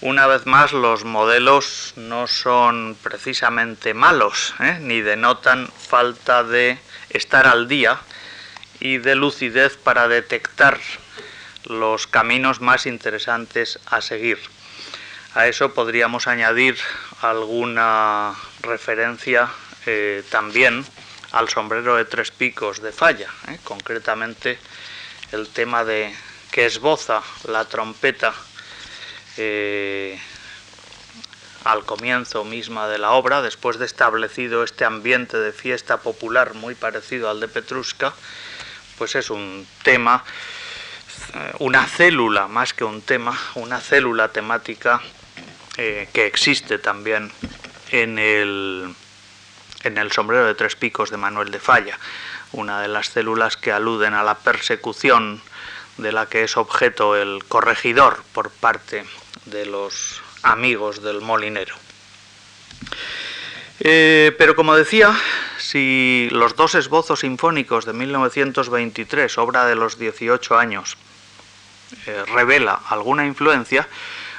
Una 0.00 0.26
vez 0.26 0.46
más, 0.46 0.72
los 0.72 1.04
modelos 1.04 1.92
no 1.96 2.26
son 2.26 2.96
precisamente 3.02 3.92
malos, 3.92 4.54
¿eh? 4.60 4.78
ni 4.80 5.02
denotan 5.02 5.68
falta 5.68 6.42
de 6.42 6.78
estar 7.10 7.46
al 7.46 7.68
día 7.68 7.98
y 8.80 8.96
de 8.96 9.14
lucidez 9.14 9.76
para 9.76 10.08
detectar 10.08 10.78
los 11.64 12.06
caminos 12.06 12.62
más 12.62 12.86
interesantes 12.86 13.78
a 13.86 14.00
seguir. 14.00 14.55
A 15.36 15.48
eso 15.48 15.74
podríamos 15.74 16.28
añadir 16.28 16.78
alguna 17.20 18.34
referencia 18.62 19.50
eh, 19.84 20.24
también 20.30 20.82
al 21.30 21.50
sombrero 21.50 21.96
de 21.96 22.06
tres 22.06 22.30
picos 22.30 22.80
de 22.80 22.90
falla, 22.90 23.28
eh, 23.48 23.58
concretamente 23.62 24.58
el 25.32 25.50
tema 25.50 25.84
de 25.84 26.10
que 26.50 26.64
esboza 26.64 27.20
la 27.48 27.66
trompeta 27.66 28.32
eh, 29.36 30.18
al 31.64 31.84
comienzo 31.84 32.42
misma 32.44 32.88
de 32.88 32.96
la 32.96 33.10
obra, 33.10 33.42
después 33.42 33.78
de 33.78 33.84
establecido 33.84 34.64
este 34.64 34.86
ambiente 34.86 35.36
de 35.36 35.52
fiesta 35.52 35.98
popular 35.98 36.54
muy 36.54 36.74
parecido 36.74 37.28
al 37.28 37.40
de 37.40 37.48
Petrushka, 37.48 38.14
pues 38.96 39.14
es 39.14 39.28
un 39.28 39.66
tema 39.82 40.24
una 41.58 41.86
célula, 41.86 42.48
más 42.48 42.72
que 42.72 42.84
un 42.84 43.02
tema, 43.02 43.38
una 43.54 43.80
célula 43.80 44.28
temática 44.28 45.02
eh, 45.76 46.08
que 46.12 46.26
existe 46.26 46.78
también 46.78 47.30
en 47.90 48.18
el, 48.18 48.94
en 49.84 49.98
el 49.98 50.12
sombrero 50.12 50.46
de 50.46 50.54
tres 50.54 50.76
picos 50.76 51.10
de 51.10 51.16
Manuel 51.16 51.50
de 51.50 51.60
Falla, 51.60 51.98
una 52.52 52.80
de 52.80 52.88
las 52.88 53.08
células 53.08 53.56
que 53.56 53.72
aluden 53.72 54.14
a 54.14 54.22
la 54.22 54.36
persecución 54.36 55.42
de 55.98 56.12
la 56.12 56.26
que 56.26 56.44
es 56.44 56.56
objeto 56.56 57.16
el 57.16 57.44
corregidor 57.44 58.22
por 58.32 58.50
parte 58.50 59.04
de 59.46 59.66
los 59.66 60.22
amigos 60.42 61.02
del 61.02 61.20
molinero. 61.20 61.74
Eh, 63.80 64.34
pero 64.38 64.56
como 64.56 64.74
decía, 64.74 65.14
si 65.58 66.28
los 66.32 66.56
dos 66.56 66.74
esbozos 66.74 67.20
sinfónicos 67.20 67.84
de 67.84 67.92
1923, 67.92 69.36
obra 69.38 69.66
de 69.66 69.74
los 69.74 69.98
18 69.98 70.58
años, 70.58 70.96
eh, 72.06 72.24
revela 72.26 72.80
alguna 72.88 73.26
influencia, 73.26 73.86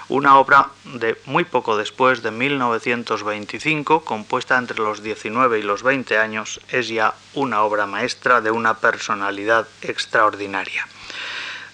una 0.09 0.37
obra 0.37 0.69
de 0.85 1.19
muy 1.25 1.43
poco 1.43 1.75
después 1.77 2.23
de 2.23 2.31
1925, 2.31 4.05
compuesta 4.05 4.57
entre 4.57 4.77
los 4.77 5.03
19 5.03 5.59
y 5.59 5.63
los 5.63 5.83
20 5.83 6.17
años, 6.17 6.61
es 6.69 6.87
ya 6.87 7.13
una 7.33 7.63
obra 7.63 7.85
maestra 7.85 8.39
de 8.41 8.51
una 8.51 8.75
personalidad 8.75 9.67
extraordinaria. 9.81 10.87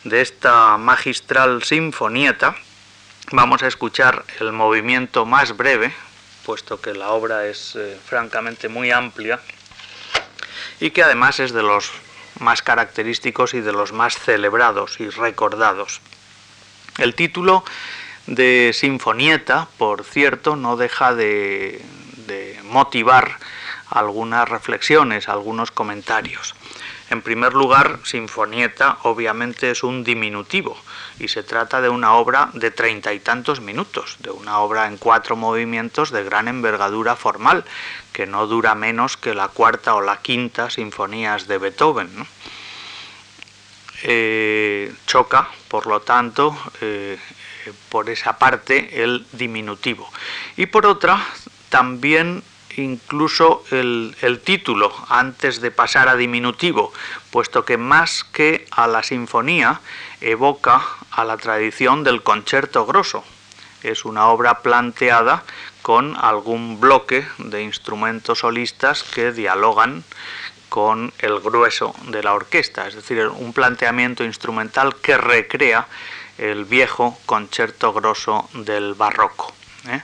De 0.04 0.22
esta 0.22 0.78
magistral 0.78 1.64
sinfonieta, 1.64 2.56
vamos 3.32 3.62
a 3.62 3.68
escuchar 3.68 4.26
el 4.40 4.52
movimiento 4.52 5.26
más 5.26 5.56
breve, 5.56 5.94
puesto 6.44 6.82
que 6.82 6.94
la 6.94 7.12
obra 7.12 7.46
es 7.46 7.76
eh, 7.76 7.98
francamente 8.04 8.68
muy 8.68 8.92
amplia 8.92 9.40
y 10.80 10.92
que 10.92 11.04
además 11.04 11.40
es 11.40 11.54
de 11.54 11.64
los 11.64 11.92
más 12.40 12.62
característicos 12.62 13.54
y 13.54 13.62
de 13.62 13.72
los 13.72 13.94
más 13.94 14.18
celebrados 14.18 15.00
y 15.00 15.10
recordados. 15.10 16.02
El 16.98 17.16
título 17.16 17.64
de 18.28 18.72
Sinfonieta, 18.74 19.68
por 19.78 20.04
cierto, 20.04 20.56
no 20.56 20.78
deja 20.78 21.14
de, 21.14 21.82
motivar 22.64 23.38
algunas 23.90 24.50
reflexiones, 24.50 25.30
algunos 25.30 25.70
comentarios. 25.70 26.56
En 27.12 27.22
primer 27.22 27.54
lugar, 27.54 28.00
Sinfonieta 28.04 28.98
obviamente 29.04 29.70
es 29.70 29.84
un 29.84 30.04
diminutivo 30.04 30.76
y 31.20 31.28
se 31.28 31.44
trata 31.44 31.82
de 31.82 31.90
una 31.90 32.16
obra 32.16 32.50
de 32.54 32.72
treinta 32.72 33.14
y 33.14 33.20
tantos 33.20 33.62
minutos, 33.62 34.16
de 34.20 34.32
una 34.32 34.60
obra 34.60 34.88
en 34.88 34.98
cuatro 34.98 35.36
movimientos 35.36 36.10
de 36.10 36.24
gran 36.24 36.48
envergadura 36.48 37.16
formal, 37.16 37.66
que 38.14 38.26
no 38.26 38.48
dura 38.48 38.74
menos 38.74 39.18
que 39.18 39.36
la 39.36 39.50
cuarta 39.50 39.94
o 39.94 40.02
la 40.02 40.22
quinta 40.22 40.72
sinfonías 40.72 41.48
de 41.48 41.60
Beethoven. 41.60 42.26
Eh, 44.06 44.94
choca, 45.08 45.48
por 45.70 45.88
lo 45.88 46.02
tanto, 46.02 46.58
eh, 46.82 47.18
por 47.88 48.10
esa 48.10 48.38
parte 48.38 49.02
el 49.02 49.26
diminutivo. 49.32 50.12
Y 50.58 50.66
por 50.66 50.86
otra, 50.86 51.26
también 51.70 52.44
incluso 52.76 53.64
el, 53.72 54.42
título 54.44 54.94
antes 55.08 55.62
de 55.62 55.72
pasar 55.72 56.10
a 56.10 56.18
diminutivo, 56.18 56.92
puesto 57.32 57.64
que 57.64 57.78
más 57.78 58.26
que 58.26 58.66
a 58.72 58.88
la 58.88 59.04
sinfonía 59.04 59.80
evoca 60.20 60.84
a 61.12 61.24
la 61.24 61.38
tradición 61.38 62.04
del 62.04 62.24
concierto 62.24 62.86
grosso. 62.86 63.24
Es 63.84 64.04
una 64.04 64.28
obra 64.28 64.60
planteada 64.60 65.44
con 65.82 66.16
algún 66.18 66.80
bloque 66.80 67.26
de 67.38 67.64
instrumentos 67.64 68.40
solistas 68.40 69.04
que 69.04 69.32
dialogan 69.32 70.04
con 70.74 71.14
el 71.20 71.40
grueso 71.40 71.94
de 72.08 72.24
la 72.24 72.34
orquesta, 72.34 72.88
es 72.88 72.96
decir, 72.96 73.28
un 73.28 73.54
planteamiento 73.54 74.24
instrumental 74.24 74.96
que 74.96 75.18
recrea 75.18 75.86
el 76.40 76.66
viejo 76.66 77.16
concierto 77.28 77.94
grosso 77.94 78.50
del 78.56 78.96
barroco. 78.96 79.54
¿eh? 79.88 80.02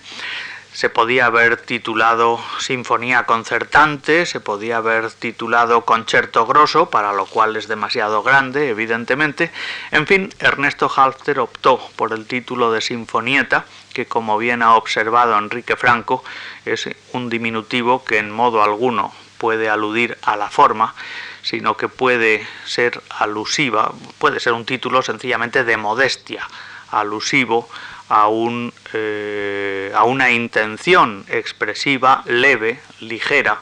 se 0.71 0.91
podía 0.91 1.25
haber 1.25 1.57
titulado 1.57 2.39
Sinfonía 2.59 3.25
concertante, 3.25 4.27
se 4.27 4.39
podía 4.39 4.77
haber 4.77 5.09
titulado 5.09 5.85
Concierto 5.85 6.45
grosso, 6.45 6.91
para 6.91 7.13
lo 7.13 7.25
cual 7.25 7.55
es 7.55 7.67
demasiado 7.67 8.21
grande, 8.21 8.69
evidentemente. 8.69 9.51
En 9.89 10.05
fin, 10.05 10.29
Ernesto 10.37 10.87
Halfter 10.95 11.39
optó 11.39 11.81
por 11.95 12.13
el 12.13 12.27
título 12.27 12.71
de 12.71 12.81
Sinfonieta, 12.81 13.65
que 13.91 14.05
como 14.05 14.37
bien 14.37 14.61
ha 14.61 14.75
observado 14.75 15.35
Enrique 15.35 15.75
Franco, 15.75 16.23
es 16.63 16.87
un 17.13 17.27
diminutivo 17.27 18.05
que 18.05 18.19
en 18.19 18.29
modo 18.29 18.61
alguno 18.61 19.11
puede 19.39 19.69
aludir 19.69 20.17
a 20.21 20.35
la 20.35 20.51
forma, 20.51 20.93
sino 21.41 21.77
que 21.77 21.87
puede 21.87 22.45
ser 22.65 23.01
alusiva, 23.09 23.91
puede 24.19 24.39
ser 24.39 24.53
un 24.53 24.65
título 24.65 25.01
sencillamente 25.01 25.63
de 25.63 25.77
modestia, 25.77 26.47
alusivo 26.91 27.67
a, 28.09 28.27
un, 28.27 28.73
eh, 28.93 29.91
a 29.95 30.03
una 30.03 30.29
intención 30.29 31.25
expresiva 31.29 32.23
leve, 32.25 32.79
ligera, 32.99 33.61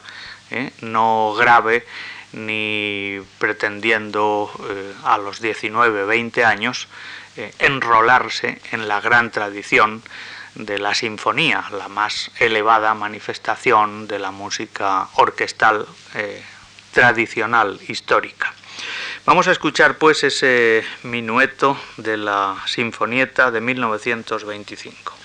eh, 0.50 0.72
no 0.80 1.34
grave, 1.38 1.86
ni 2.32 3.20
pretendiendo 3.38 4.50
eh, 4.68 4.92
a 5.04 5.16
los 5.16 5.40
19, 5.40 6.04
20 6.04 6.44
años 6.44 6.88
enrolarse 7.60 8.60
en 8.72 8.88
la 8.88 9.00
gran 9.00 9.30
tradición 9.30 10.02
de 10.58 10.78
la 10.78 10.94
sinfonía, 10.94 11.64
la 11.72 11.88
más 11.88 12.30
elevada 12.38 12.92
manifestación 12.94 14.06
de 14.06 14.18
la 14.18 14.30
música 14.30 15.08
orquestal 15.14 15.86
tradicional 16.92 17.80
histórica. 17.88 18.52
Vamos 19.24 19.46
a 19.48 19.52
escuchar 19.52 19.98
pues 19.98 20.24
ese 20.24 20.84
minueto 21.02 21.78
de 21.96 22.16
la 22.16 22.56
Sinfonieta 22.66 23.50
de 23.50 23.60
1925. 23.60 25.17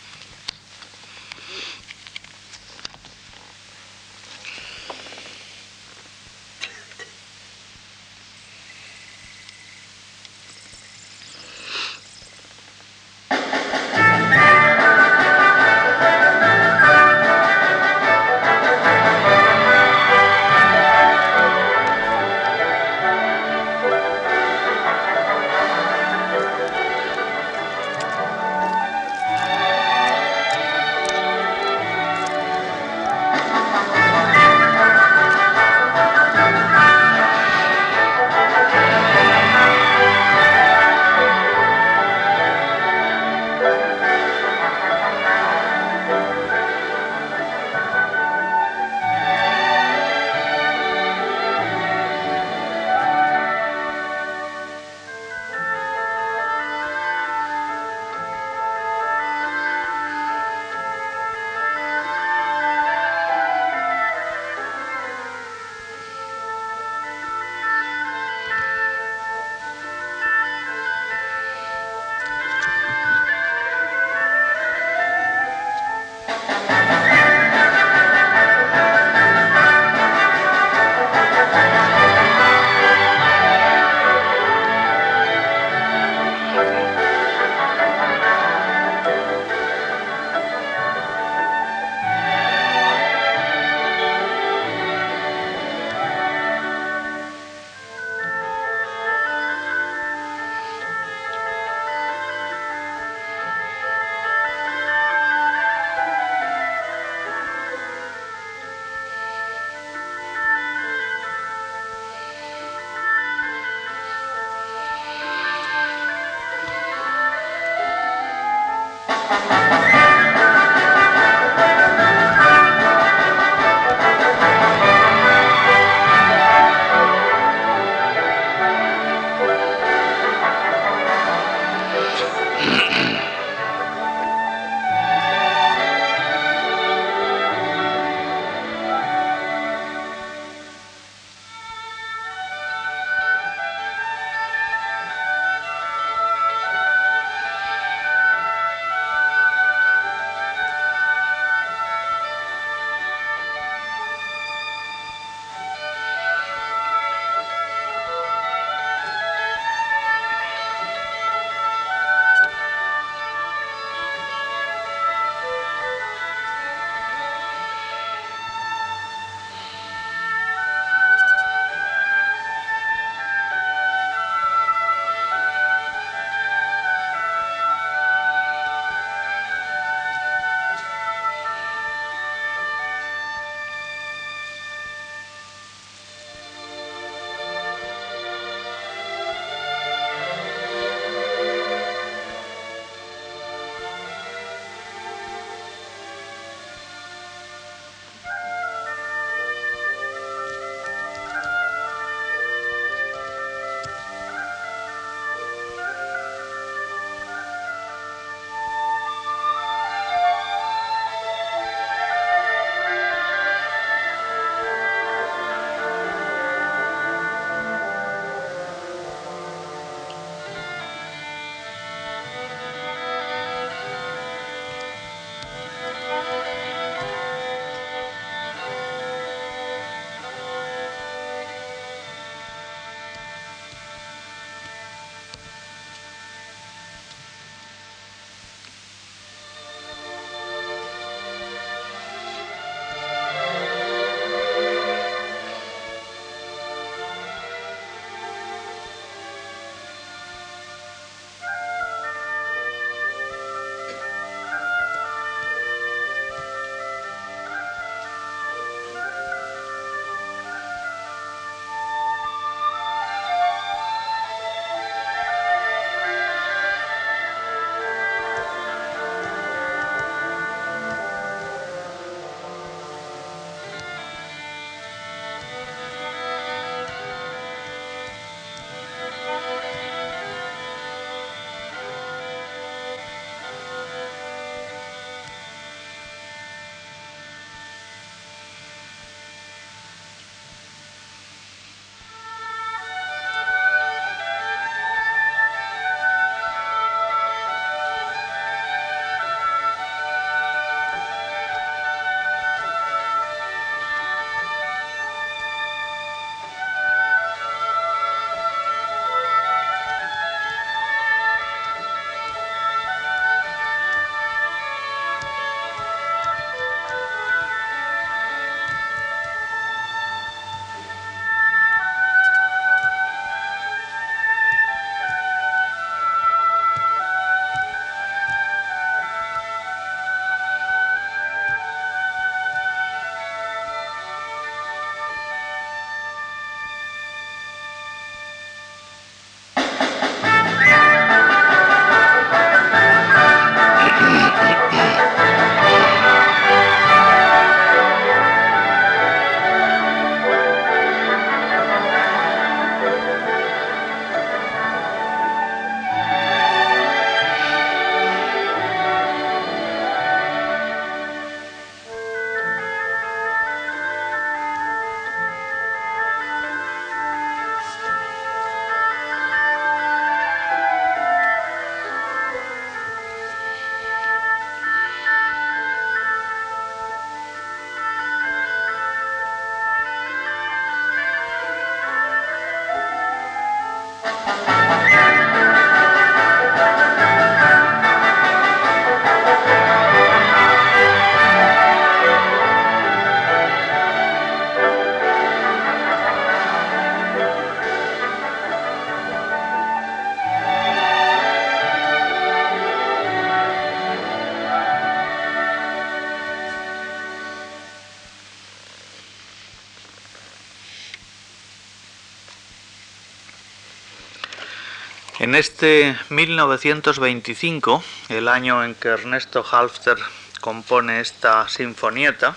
En 415.23 415.35
este 415.35 415.97
1925, 416.09 417.81
el 418.09 418.27
año 418.27 418.61
en 418.61 418.75
que 418.75 418.89
Ernesto 418.89 419.45
Halfter 419.49 419.97
compone 420.41 420.99
esta 420.99 421.47
sinfonieta, 421.47 422.35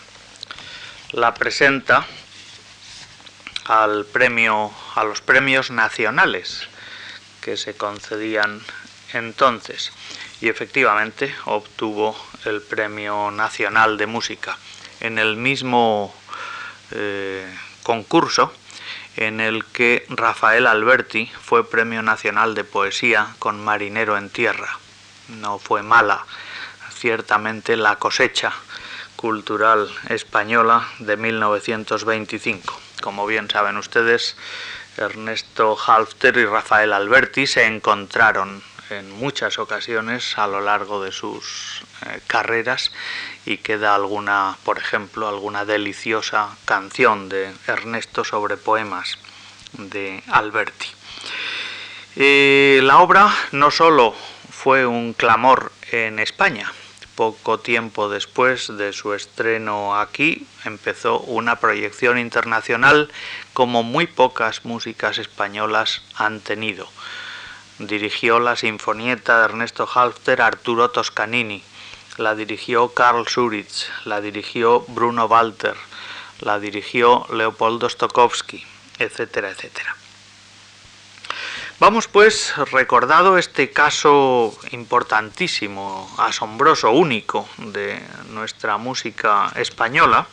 la 1.11 1.35
presenta 1.35 2.07
al 3.65 4.05
premio, 4.05 4.71
a 4.95 5.03
los 5.03 5.21
premios 5.21 5.73
nacionales 5.73 6.69
que 7.41 7.57
se 7.57 7.77
concedían 7.77 8.63
entonces 9.15 9.91
y 10.41 10.49
efectivamente 10.49 11.35
obtuvo 11.47 12.17
el 12.45 12.63
Premio 12.63 13.33
Nacional 13.33 13.97
de 13.97 14.07
Música. 14.07 14.57
En 15.01 15.19
el 15.19 15.35
mismo 15.35 16.15
eh, 16.93 17.53
concurso 17.83 18.53
en 19.17 19.41
el 19.41 19.65
que 19.65 20.07
Rafael 20.09 20.67
Alberti 20.67 21.31
fue 21.43 21.69
Premio 21.69 22.03
Nacional 22.03 22.55
de 22.55 22.65
Poesía 22.65 23.35
con 23.39 23.63
Marinero 23.65 24.17
en 24.17 24.31
Tierra. 24.31 24.79
No 25.29 25.59
fue 25.59 25.83
mala, 25.83 26.25
ciertamente, 26.95 27.77
la 27.77 27.97
cosecha 27.97 28.53
cultural 29.17 29.91
española 30.09 30.87
de 30.99 31.17
1925. 31.17 32.79
Como 33.01 33.27
bien 33.27 33.51
saben 33.51 33.77
ustedes, 33.77 34.37
Ernesto 34.97 35.77
Halfter 35.87 36.37
y 36.37 36.47
Rafael 36.47 36.93
Alberti 36.93 37.47
se 37.47 37.67
encontraron 37.67 38.63
en 38.91 39.11
muchas 39.11 39.59
ocasiones 39.59 40.39
a 40.39 40.47
lo 40.47 40.61
largo 40.61 41.03
de 41.03 41.13
sus 41.13 41.83
eh, 42.07 42.21
carreras 42.27 42.93
y 43.45 43.59
queda 43.59 43.95
alguna, 43.95 44.57
por 44.65 44.79
ejemplo, 44.79 45.29
alguna 45.29 45.65
deliciosa 45.65 46.57
canción 46.65 47.29
de 47.29 47.53
Ernesto 47.67 48.25
sobre 48.25 48.57
poemas 48.57 49.19
de 49.73 50.23
Alberti. 50.29 50.89
Eh, 52.17 52.81
la 52.83 52.99
obra 52.99 53.35
no 53.53 53.71
solo 53.71 54.15
fue 54.51 54.87
un 54.87 55.13
clamor 55.13 55.73
en 55.93 56.19
España, 56.19 56.73
poco 57.17 57.59
tiempo 57.59 58.09
después 58.09 58.77
de 58.77 58.93
su 58.93 59.15
estreno 59.15 59.99
aquí 59.99 60.47
empezó 60.65 61.19
una 61.21 61.59
proyección 61.59 62.19
internacional 62.19 63.11
como 63.55 63.83
muy 63.83 64.07
pocas 64.07 64.65
músicas 64.65 65.19
españolas 65.19 66.03
han 66.15 66.41
tenido 66.41 66.87
dirigió 67.79 68.39
la 68.41 68.57
sinfonieta 68.57 69.39
de 69.39 69.45
Ernesto 69.47 69.89
Halfter 69.93 70.43
Arturo 70.43 70.91
Toscanini, 70.91 71.63
la 72.17 72.35
dirigió 72.35 72.95
Karl 72.95 73.27
Suritz, 73.29 73.89
la 74.05 74.21
dirigió 74.21 74.81
Bruno 74.89 75.27
Walter, 75.27 75.77
la 76.41 76.59
dirigió 76.59 77.27
Leopoldo 77.33 77.89
Stokowski, 77.89 78.65
etcétera, 78.99 79.51
etcétera. 79.51 79.97
Vamos 81.79 82.09
pues, 82.09 82.57
recordado 82.73 83.37
este 83.37 83.71
caso 83.71 84.57
importantísimo, 84.71 86.11
asombroso, 86.17 86.91
único 86.93 87.47
de 87.59 88.01
nuestra 88.31 88.79
música 88.79 89.53
española, 89.57 90.27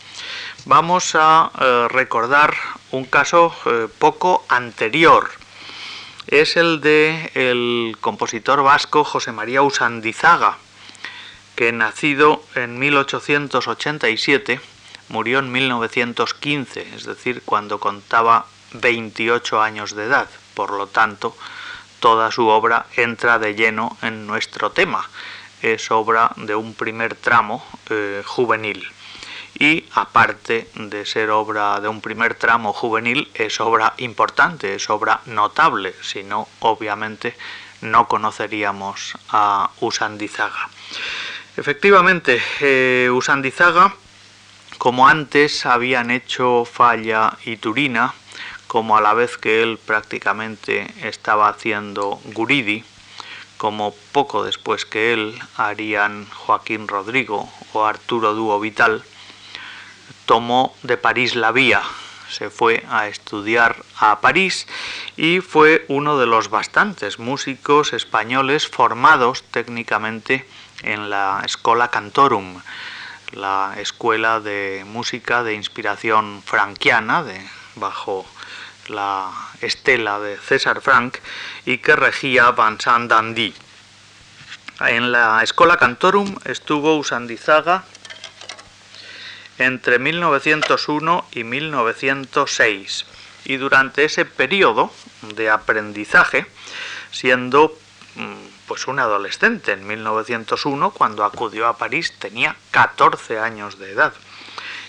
vamos 0.63 1.15
a 1.15 1.51
eh, 1.59 1.87
recordar 1.89 2.55
un 2.91 3.03
caso 3.03 3.53
eh, 3.65 3.89
poco 3.99 4.45
anterior, 4.47 5.29
es 6.41 6.57
el 6.57 6.81
de 6.81 7.29
el 7.35 7.95
compositor 8.01 8.63
vasco 8.63 9.03
José 9.03 9.31
María 9.31 9.61
Usandizaga, 9.61 10.57
que 11.55 11.71
nacido 11.71 12.43
en 12.55 12.79
1887 12.79 14.59
murió 15.09 15.37
en 15.37 15.51
1915, 15.51 16.95
es 16.95 17.03
decir, 17.03 17.43
cuando 17.45 17.79
contaba 17.79 18.47
28 18.73 19.61
años 19.61 19.95
de 19.95 20.05
edad. 20.05 20.27
Por 20.55 20.71
lo 20.71 20.87
tanto, 20.87 21.37
toda 21.99 22.31
su 22.31 22.47
obra 22.47 22.87
entra 22.95 23.37
de 23.37 23.53
lleno 23.53 23.95
en 24.01 24.25
nuestro 24.25 24.71
tema. 24.71 25.07
Es 25.61 25.91
obra 25.91 26.31
de 26.37 26.55
un 26.55 26.73
primer 26.73 27.13
tramo 27.13 27.63
eh, 27.91 28.23
juvenil 28.25 28.87
y 29.59 29.85
aparte 29.93 30.67
de 30.75 31.05
ser 31.05 31.29
obra 31.29 31.79
de 31.79 31.87
un 31.87 32.01
primer 32.01 32.35
tramo 32.35 32.73
juvenil, 32.73 33.29
es 33.33 33.59
obra 33.59 33.93
importante, 33.97 34.75
es 34.75 34.89
obra 34.89 35.21
notable, 35.25 35.93
si 36.01 36.23
no, 36.23 36.47
obviamente 36.59 37.35
no 37.81 38.07
conoceríamos 38.07 39.13
a 39.29 39.69
Usandizaga. 39.81 40.69
Efectivamente, 41.55 42.41
eh, 42.61 43.09
Usandizaga, 43.11 43.93
como 44.77 45.07
antes 45.07 45.65
habían 45.65 46.09
hecho 46.09 46.65
Falla 46.65 47.37
y 47.45 47.57
Turina, 47.57 48.13
como 48.67 48.97
a 48.97 49.01
la 49.01 49.13
vez 49.13 49.37
que 49.37 49.61
él 49.61 49.77
prácticamente 49.77 50.91
estaba 51.03 51.47
haciendo 51.47 52.19
Guridi, 52.33 52.83
como 53.57 53.93
poco 54.11 54.43
después 54.43 54.85
que 54.85 55.13
él 55.13 55.39
harían 55.55 56.25
Joaquín 56.25 56.87
Rodrigo 56.87 57.47
o 57.73 57.85
Arturo 57.85 58.33
Dúo 58.33 58.59
Vital, 58.59 59.03
tomó 60.25 60.75
de 60.83 60.97
París 60.97 61.35
la 61.35 61.51
vía, 61.51 61.81
se 62.29 62.49
fue 62.49 62.83
a 62.89 63.07
estudiar 63.07 63.75
a 63.99 64.19
París 64.19 64.67
y 65.17 65.39
fue 65.39 65.85
uno 65.87 66.17
de 66.17 66.25
los 66.25 66.49
bastantes 66.49 67.19
músicos 67.19 67.93
españoles 67.93 68.67
formados 68.67 69.43
técnicamente 69.51 70.45
en 70.81 71.09
la 71.09 71.43
Escola 71.45 71.89
Cantorum, 71.89 72.61
la 73.33 73.75
escuela 73.77 74.39
de 74.39 74.83
música 74.87 75.43
de 75.43 75.53
inspiración 75.53 76.41
franquiana, 76.43 77.23
de, 77.23 77.39
bajo 77.75 78.25
la 78.87 79.31
estela 79.61 80.19
de 80.19 80.37
César 80.37 80.81
Frank, 80.81 81.17
y 81.65 81.77
que 81.77 81.95
regía 81.95 82.51
Vincent 82.51 83.09
Dandy. 83.09 83.53
En 84.81 85.11
la 85.11 85.41
Escola 85.43 85.77
Cantorum 85.77 86.35
estuvo 86.45 86.97
Usandizaga 86.97 87.85
entre 89.57 89.99
1901 89.99 91.25
y 91.31 91.43
1906 91.43 93.05
y 93.45 93.57
durante 93.57 94.05
ese 94.05 94.25
periodo 94.25 94.91
de 95.35 95.49
aprendizaje, 95.49 96.45
siendo 97.11 97.77
mm, 98.15 98.67
pues 98.67 98.87
un 98.87 98.99
adolescente 98.99 99.73
en 99.73 99.85
1901 99.85 100.91
cuando 100.91 101.23
acudió 101.23 101.67
a 101.67 101.77
París 101.77 102.13
tenía 102.17 102.55
14 102.71 103.39
años 103.39 103.77
de 103.79 103.91
edad. 103.91 104.13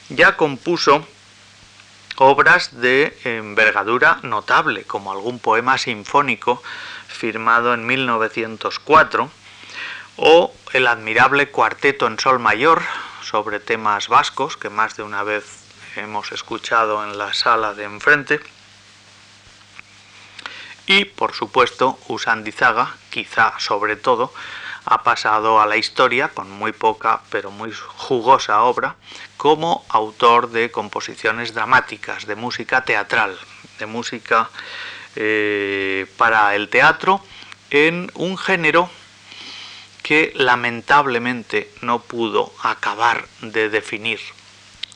Ya 0.09 0.37
compuso 0.37 1.07
obras 2.17 2.81
de 2.81 3.17
envergadura 3.25 4.19
notable, 4.23 4.85
como 4.85 5.13
algún 5.13 5.39
poema 5.39 5.79
sinfónico 5.79 6.63
firmado 7.09 7.75
en 7.75 7.87
1904 7.87 9.31
o 10.17 10.55
el 10.73 10.87
admirable 10.87 11.51
Cuarteto 11.51 12.07
en 12.07 12.19
Sol 12.21 12.39
Mayor 12.39 12.83
sobre 13.35 13.59
temas 13.59 14.07
vascos 14.07 14.57
que 14.57 14.71
más 14.71 14.97
de 14.97 15.03
una 15.03 15.25
vez 15.25 15.45
hemos 15.97 16.31
escuchado 16.31 17.03
en 17.03 17.19
la 17.19 17.35
sala 17.35 17.75
de 17.75 17.83
enfrente. 17.83 18.39
Y 20.87 21.05
por 21.05 21.35
supuesto, 21.35 21.99
Usandizaga, 22.07 22.95
quizá 23.11 23.59
sobre 23.59 23.97
todo, 23.97 24.33
ha 24.85 25.03
pasado 25.03 25.61
a 25.61 25.67
la 25.67 25.77
historia 25.77 26.29
con 26.29 26.49
muy 26.49 26.71
poca 26.71 27.23
pero 27.29 27.51
muy 27.51 27.73
jugosa 27.73 28.63
obra 28.63 28.95
como 29.37 29.85
autor 29.89 30.51
de 30.51 30.71
composiciones 30.71 31.55
dramáticas, 31.55 32.27
de 32.27 32.37
música 32.37 32.85
teatral, 32.85 33.37
de 33.81 33.87
música 33.87 34.49
eh, 35.17 36.07
para 36.17 36.55
el 36.55 36.69
teatro 36.69 37.21
en 37.71 38.13
un 38.15 38.39
género 38.39 38.89
que 40.05 40.35
lamentablemente 40.37 41.73
no 41.81 41.99
pudo 41.99 42.53
acabar 42.63 43.25
de 43.41 43.71
definir. 43.71 44.21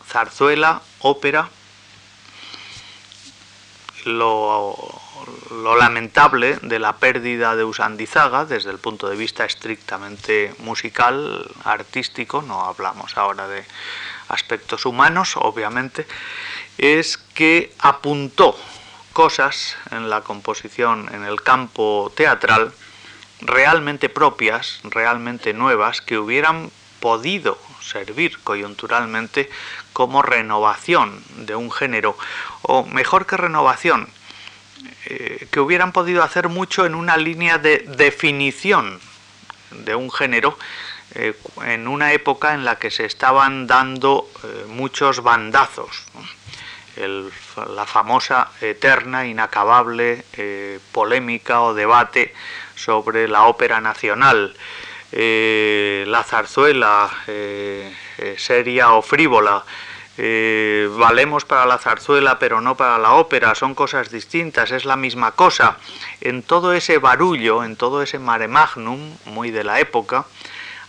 Zarzuela, 0.06 0.82
ópera, 1.00 1.48
lo, 4.04 4.76
lamentable 5.78 6.58
de 6.60 6.78
la 6.78 6.96
pérdida 6.96 7.56
de 7.56 7.64
Usandizaga 7.64 8.44
desde 8.44 8.70
el 8.70 8.78
punto 8.78 9.08
de 9.08 9.16
vista 9.16 9.46
estrictamente 9.46 10.54
musical, 10.58 11.50
artístico, 11.64 12.42
no 12.42 12.66
hablamos 12.66 13.16
ahora 13.16 13.48
de 13.48 13.64
aspectos 14.28 14.84
humanos, 14.84 15.36
obviamente, 15.36 16.06
es 16.76 17.16
que 17.16 17.72
apuntó 17.78 18.58
cosas 19.14 19.78
en 19.90 20.10
la 20.10 20.20
composición, 20.20 21.08
en 21.14 21.24
el 21.24 21.42
campo 21.42 22.12
teatral, 22.14 22.74
realmente 23.40 24.08
propias, 24.08 24.80
realmente 24.84 25.52
nuevas, 25.52 26.00
que 26.00 26.18
hubieran 26.18 26.70
podido 27.00 27.58
servir 27.80 28.38
coyunturalmente 28.42 29.48
como 29.92 30.22
renovación 30.22 31.22
de 31.36 31.54
un 31.54 31.70
género, 31.70 32.16
o 32.62 32.84
mejor 32.84 33.26
que 33.26 33.36
renovación, 33.36 34.08
eh, 35.06 35.48
que 35.50 35.60
hubieran 35.60 35.92
podido 35.92 36.22
hacer 36.22 36.48
mucho 36.48 36.86
en 36.86 36.94
una 36.94 37.16
línea 37.16 37.58
de 37.58 37.78
definición 37.96 39.00
de 39.70 39.94
un 39.94 40.10
género 40.10 40.58
eh, 41.14 41.34
en 41.64 41.88
una 41.88 42.12
época 42.12 42.54
en 42.54 42.64
la 42.64 42.76
que 42.76 42.90
se 42.90 43.04
estaban 43.04 43.66
dando 43.66 44.28
eh, 44.44 44.64
muchos 44.68 45.22
bandazos. 45.22 46.04
la 46.96 47.86
famosa, 47.86 48.50
eterna, 48.60 49.24
inacabable 49.24 50.24
polémica 50.90 51.62
o 51.62 51.72
debate 51.72 52.34
sobre 52.78 53.28
la 53.28 53.44
ópera 53.44 53.80
nacional, 53.80 54.54
eh, 55.12 56.04
la 56.06 56.22
zarzuela, 56.22 57.10
eh, 57.26 57.92
seria 58.38 58.92
o 58.92 59.02
frívola, 59.02 59.64
valemos 60.96 61.44
para 61.44 61.64
la 61.64 61.78
zarzuela 61.78 62.40
pero 62.40 62.60
no 62.60 62.76
para 62.76 62.98
la 62.98 63.14
ópera, 63.14 63.54
son 63.54 63.76
cosas 63.76 64.10
distintas, 64.10 64.72
es 64.72 64.84
la 64.84 64.96
misma 64.96 65.32
cosa. 65.32 65.76
En 66.20 66.42
todo 66.42 66.72
ese 66.72 66.98
barullo, 66.98 67.62
en 67.62 67.76
todo 67.76 68.02
ese 68.02 68.18
mare 68.18 68.48
magnum, 68.48 69.16
muy 69.26 69.52
de 69.52 69.62
la 69.62 69.78
época, 69.78 70.26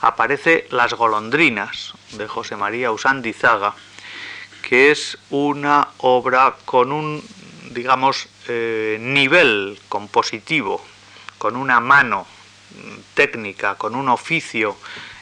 aparece 0.01 0.67
Las 0.71 0.93
golondrinas 0.93 1.93
de 2.13 2.27
José 2.27 2.55
María 2.55 2.91
Usandizaga, 2.91 3.75
que 4.61 4.91
es 4.91 5.17
una 5.29 5.89
obra 5.97 6.55
con 6.65 6.91
un, 6.91 7.23
digamos, 7.71 8.27
eh, 8.47 8.97
nivel 8.99 9.79
compositivo, 9.89 10.83
con 11.39 11.55
una 11.55 11.79
mano 11.79 12.27
técnica, 13.15 13.75
con 13.75 13.95
un 13.95 14.09
oficio 14.09 14.77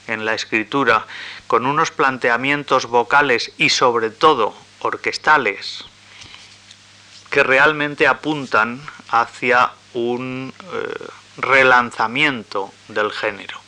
en 0.07 0.25
la 0.25 0.33
escritura, 0.33 1.05
con 1.47 1.65
unos 1.65 1.91
planteamientos 1.91 2.87
vocales 2.87 3.53
y 3.57 3.69
sobre 3.69 4.09
todo 4.09 4.53
orquestales 4.79 5.85
que 7.29 7.43
realmente 7.43 8.07
apuntan 8.07 8.81
hacia 9.09 9.71
un 9.93 10.53
eh, 10.73 11.07
relanzamiento 11.37 12.73
del 12.87 13.11
género. 13.11 13.59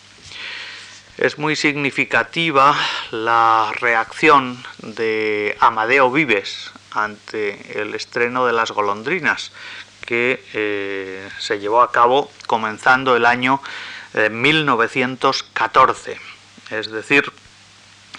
Es 1.18 1.38
muy 1.38 1.56
significativa 1.56 2.76
la 3.12 3.72
reacción 3.76 4.64
de 4.78 5.58
Amadeo 5.60 6.10
Vives 6.12 6.72
ante 6.92 7.82
el 7.82 7.94
estreno 7.94 8.46
de 8.46 8.54
Las 8.54 8.72
Golondrinas, 8.72 9.52
que 10.10 10.44
eh, 10.56 11.30
se 11.38 11.60
llevó 11.60 11.84
a 11.84 11.92
cabo 11.92 12.32
comenzando 12.48 13.16
el 13.16 13.28
año 13.28 13.62
1914. 14.32 16.14
Eh, 16.14 16.18
es 16.72 16.90
decir, 16.90 17.32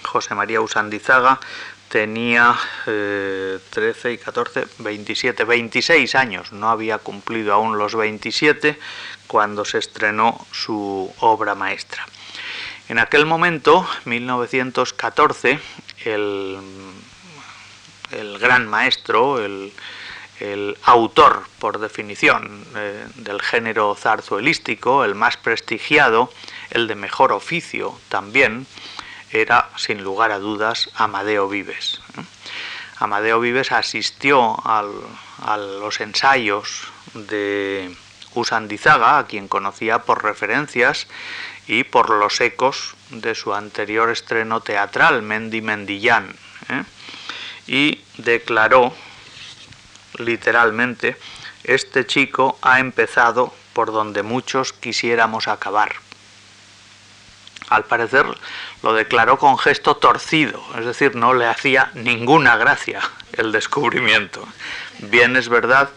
José 0.01 0.33
María 0.33 0.61
Usandizaga 0.61 1.41
tenía 1.89 2.55
13 2.85 3.59
eh, 3.75 4.13
y 4.13 4.17
14, 4.17 4.67
27, 4.77 5.43
26 5.43 6.15
años, 6.15 6.53
no 6.53 6.69
había 6.69 6.97
cumplido 6.97 7.53
aún 7.53 7.77
los 7.77 7.93
27 7.93 8.79
cuando 9.27 9.65
se 9.65 9.79
estrenó 9.79 10.47
su 10.53 11.13
obra 11.19 11.55
maestra. 11.55 12.05
En 12.87 12.99
aquel 12.99 13.25
momento, 13.25 13.85
1914, 14.05 15.59
el, 16.05 16.57
gran 18.39 18.65
maestro, 18.69 19.43
el, 19.43 19.73
autor, 20.83 21.45
por 21.59 21.79
definición, 21.79 22.65
eh, 22.75 23.05
del 23.15 23.41
género 23.41 23.95
zarzuelístico, 23.95 25.03
el 25.03 25.15
más 25.15 25.37
prestigiado, 25.37 26.31
el 26.71 26.87
de 26.87 26.95
mejor 26.95 27.31
oficio 27.31 27.99
también, 28.09 28.65
era, 29.31 29.69
sin 29.77 30.03
lugar 30.03 30.31
a 30.31 30.39
dudas, 30.39 30.89
Amadeo 30.95 31.47
Vives. 31.47 32.01
Amadeo 32.97 33.39
Vives 33.39 33.71
asistió 33.71 34.57
a 34.63 35.57
los 35.57 36.01
ensayos 36.01 36.87
de 37.13 37.95
Usandizaga, 38.33 39.17
a 39.17 39.25
quien 39.27 39.47
conocía 39.47 39.99
por 39.99 40.23
referencias, 40.23 41.07
y 41.67 41.83
por 41.83 42.09
los 42.09 42.41
ecos 42.41 42.95
de 43.09 43.35
su 43.35 43.53
anterior 43.53 44.09
estreno 44.09 44.61
teatral, 44.61 45.21
Mendy 45.21 45.61
Mendillán, 45.61 46.35
¿eh? 46.69 46.83
y 47.67 48.01
declaró 48.17 48.93
literalmente, 50.17 51.17
este 51.63 52.05
chico 52.05 52.57
ha 52.61 52.79
empezado 52.79 53.53
por 53.73 53.91
donde 53.91 54.23
muchos 54.23 54.73
quisiéramos 54.73 55.47
acabar. 55.47 55.93
Al 57.69 57.85
parecer 57.85 58.25
lo 58.83 58.93
declaró 58.93 59.37
con 59.37 59.57
gesto 59.57 59.95
torcido, 59.95 60.61
es 60.77 60.85
decir, 60.85 61.15
no 61.15 61.33
le 61.33 61.45
hacía 61.45 61.91
ninguna 61.93 62.57
gracia 62.57 62.99
el 63.33 63.51
descubrimiento. 63.51 64.45
Bien 64.99 65.37
es 65.37 65.47
verdad 65.47 65.89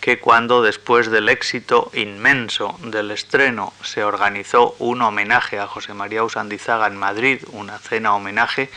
que 0.00 0.18
cuando 0.18 0.62
después 0.62 1.10
del 1.10 1.28
éxito 1.28 1.90
inmenso 1.92 2.76
del 2.82 3.10
estreno 3.10 3.72
se 3.82 4.02
organizó 4.02 4.74
un 4.78 5.02
homenaje 5.02 5.58
a 5.58 5.66
José 5.66 5.92
María 5.92 6.24
Usandizaga 6.24 6.86
en 6.86 6.96
Madrid, 6.96 7.42
una 7.52 7.78
cena 7.78 8.14
homenaje, 8.14 8.70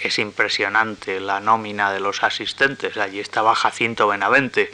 es 0.00 0.18
impresionante 0.18 1.20
la 1.20 1.40
nómina 1.40 1.92
de 1.92 2.00
los 2.00 2.22
asistentes. 2.22 2.96
Allí 2.96 3.20
estaba 3.20 3.54
Jacinto 3.54 4.08
Benavente, 4.08 4.70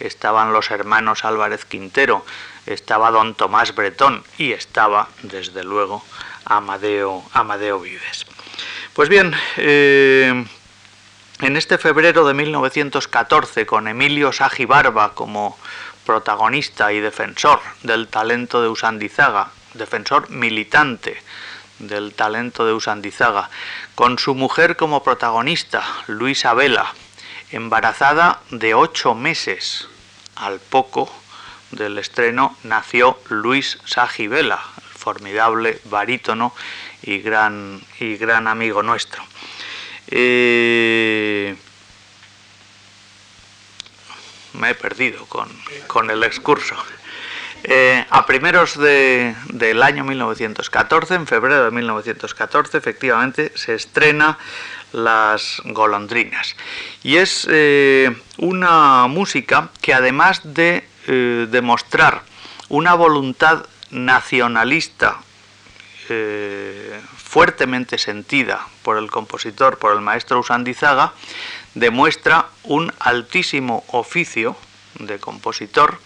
estaban 0.00 0.52
los 0.52 0.70
hermanos 0.70 1.24
Álvarez 1.24 1.64
Quintero, 1.64 2.24
estaba 2.66 3.10
don 3.10 3.34
Tomás 3.34 3.74
Bretón 3.74 4.24
y 4.38 4.52
estaba, 4.52 5.08
desde 5.22 5.64
luego, 5.64 6.04
Amadeo, 6.44 7.24
Amadeo 7.32 7.80
Vives. 7.80 8.26
Pues 8.92 9.08
bien, 9.08 9.34
eh, 9.56 10.44
en 11.40 11.56
este 11.56 11.78
febrero 11.78 12.26
de 12.26 12.34
1914, 12.34 13.66
con 13.66 13.88
Emilio 13.88 14.30
Barba 14.66 15.12
como 15.14 15.58
protagonista 16.04 16.92
y 16.92 17.00
defensor 17.00 17.60
del 17.82 18.08
talento 18.08 18.62
de 18.62 18.68
Usandizaga, 18.68 19.50
defensor 19.74 20.30
militante 20.30 21.18
del 21.78 22.14
talento 22.14 22.66
de 22.66 22.72
Usandizaga, 22.72 23.50
con 23.94 24.18
su 24.18 24.34
mujer 24.34 24.76
como 24.76 25.02
protagonista, 25.02 25.84
Luisa 26.06 26.54
Vela, 26.54 26.92
embarazada 27.50 28.40
de 28.50 28.74
ocho 28.74 29.14
meses. 29.14 29.88
Al 30.36 30.60
poco 30.60 31.10
del 31.70 31.98
estreno 31.98 32.56
nació 32.62 33.18
Luis 33.28 33.78
Vela, 34.18 34.60
formidable 34.96 35.80
barítono 35.84 36.54
y 37.02 37.18
gran, 37.18 37.80
y 38.00 38.16
gran 38.16 38.48
amigo 38.48 38.82
nuestro. 38.82 39.22
Eh, 40.08 41.56
me 44.54 44.70
he 44.70 44.74
perdido 44.74 45.26
con, 45.26 46.10
el 46.10 46.22
excurso. 46.24 46.76
Eh, 47.64 48.04
a 48.10 48.26
primeros 48.26 48.78
del 48.78 49.82
año 49.82 50.04
1914, 50.04 51.14
en 51.14 51.26
febrero 51.26 51.64
de 51.64 51.70
1914, 51.70 52.78
efectivamente 52.78 53.52
se 53.54 53.74
estrena 53.74 54.38
Las 54.92 55.60
golondrinas. 55.64 56.54
Y 57.02 57.16
es 57.16 57.46
eh, 57.50 58.16
una 58.38 59.06
música 59.08 59.70
que 59.82 59.92
además 59.92 60.40
de 60.44 60.88
demostrar 61.06 62.22
una 62.68 62.94
voluntad 62.94 63.64
nacionalista 63.90 65.18
fuertemente 67.16 67.98
sentida 67.98 68.66
por 68.82 68.96
el 68.96 69.10
compositor, 69.10 69.78
por 69.78 69.92
el 69.92 70.00
maestro 70.00 70.40
Usandizaga, 70.40 71.12
demuestra 71.74 72.46
un 72.64 72.92
altísimo 72.98 73.84
oficio 73.88 74.56
de 74.98 75.18
compositor 75.18 75.98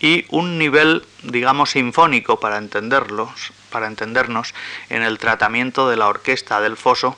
y 0.00 0.26
un 0.28 0.58
nivel, 0.58 1.04
digamos, 1.22 1.70
sinfónico 1.70 2.38
para 2.38 2.58
entenderlos, 2.58 3.52
para 3.70 3.86
entendernos 3.86 4.54
en 4.90 5.02
el 5.02 5.18
tratamiento 5.18 5.88
de 5.88 5.96
la 5.96 6.08
orquesta 6.08 6.60
del 6.60 6.76
foso 6.76 7.16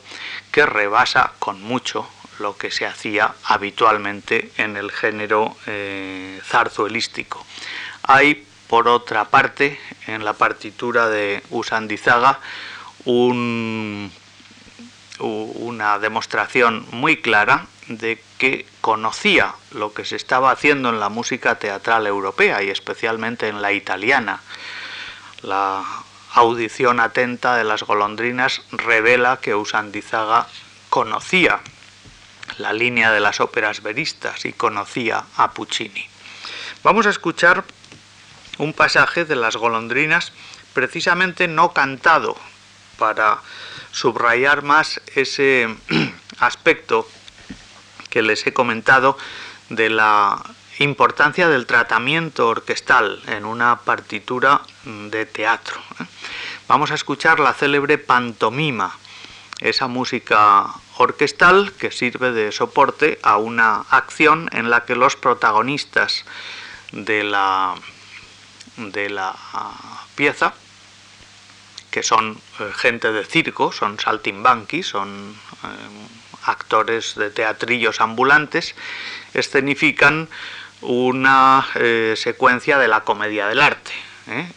que 0.51 0.65
rebasa 0.65 1.33
con 1.39 1.61
mucho 1.61 2.07
lo 2.39 2.57
que 2.57 2.71
se 2.71 2.85
hacía 2.85 3.33
habitualmente 3.43 4.51
en 4.57 4.77
el 4.77 4.91
género 4.91 5.55
eh, 5.67 6.39
zarzuelístico. 6.43 7.45
Hay, 8.03 8.45
por 8.67 8.87
otra 8.87 9.25
parte, 9.25 9.79
en 10.07 10.23
la 10.23 10.33
partitura 10.33 11.09
de 11.09 11.43
Usandizaga, 11.49 12.39
una 13.05 14.09
demostración 15.99 16.85
muy 16.91 17.17
clara 17.17 17.67
de 17.87 18.21
que 18.39 18.65
conocía 18.81 19.53
lo 19.71 19.93
que 19.93 20.05
se 20.05 20.15
estaba 20.15 20.49
haciendo 20.49 20.89
en 20.89 20.99
la 20.99 21.09
música 21.09 21.59
teatral 21.59 22.07
europea 22.07 22.63
y 22.63 22.69
especialmente 22.69 23.49
en 23.49 23.61
la 23.61 23.73
italiana. 23.73 24.41
La 25.43 25.83
audición 26.33 26.99
atenta 26.99 27.57
de 27.57 27.65
las 27.65 27.83
golondrinas 27.83 28.61
revela 28.71 29.37
que 29.37 29.55
Usandizaga 29.55 30.47
conocía 30.89 31.59
la 32.57 32.73
línea 32.73 33.11
de 33.11 33.19
las 33.19 33.41
óperas 33.41 33.83
veristas 33.83 34.45
y 34.45 34.53
conocía 34.53 35.25
a 35.35 35.51
Puccini. 35.51 36.07
Vamos 36.81 37.05
a 37.05 37.11
escuchar 37.11 37.65
un 38.57 38.73
pasaje 38.73 39.25
de 39.25 39.35
las 39.35 39.57
golondrinas 39.57 40.31
precisamente 40.73 41.47
no 41.47 41.73
cantado, 41.73 42.37
para 42.99 43.39
subrayar 43.91 44.61
más 44.61 45.01
ese 45.15 45.73
aspecto 46.39 47.07
que 48.09 48.21
les 48.21 48.45
he 48.47 48.53
comentado 48.53 49.17
de 49.69 49.89
la 49.89 50.41
importancia 50.79 51.49
del 51.49 51.65
tratamiento 51.65 52.47
orquestal 52.47 53.21
en 53.27 53.45
una 53.45 53.79
partitura 53.81 54.61
de 54.85 55.25
teatro. 55.25 55.79
¿eh? 55.99 56.05
Vamos 56.67 56.91
a 56.91 56.95
escuchar 56.95 57.39
la 57.39 57.53
célebre 57.53 57.97
pantomima 57.97 58.97
esa 59.59 59.87
música 59.87 60.67
orquestal 60.97 61.73
que 61.73 61.91
sirve 61.91 62.31
de 62.31 62.51
soporte 62.51 63.19
a 63.23 63.37
una 63.37 63.81
acción 63.89 64.49
en 64.53 64.69
la 64.69 64.85
que 64.85 64.95
los 64.95 65.15
protagonistas 65.15 66.25
de 66.91 67.23
la, 67.23 67.75
de 68.77 69.09
la 69.09 69.35
pieza, 70.15 70.53
que 71.91 72.03
son 72.03 72.39
eh, 72.59 72.71
gente 72.75 73.11
de 73.11 73.25
circo, 73.25 73.71
son 73.71 73.99
saltimbanquis, 73.99 74.87
son 74.87 75.35
eh, 75.63 76.18
actores 76.49 77.15
de 77.15 77.29
teatrillos 77.29 78.01
ambulantes, 78.01 78.75
escenifican 79.33 80.27
una 80.81 81.67
eh, 81.75 82.15
secuencia 82.17 82.77
de 82.77 82.87
la 82.87 83.01
comedia 83.01 83.47
del 83.47 83.61
arte, 83.61 83.91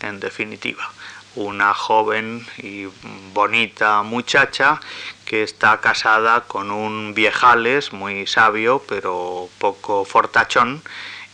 en 0.01 0.21
definitiva 0.21 0.91
una 1.35 1.73
joven 1.73 2.47
y 2.59 2.87
bonita 3.33 4.03
muchacha 4.03 4.81
que 5.25 5.43
está 5.43 5.81
casada 5.81 6.43
con 6.43 6.71
un 6.71 7.15
viejales 7.15 7.93
muy 7.93 8.27
sabio 8.27 8.83
pero 8.87 9.49
poco 9.59 10.05
fortachón 10.05 10.83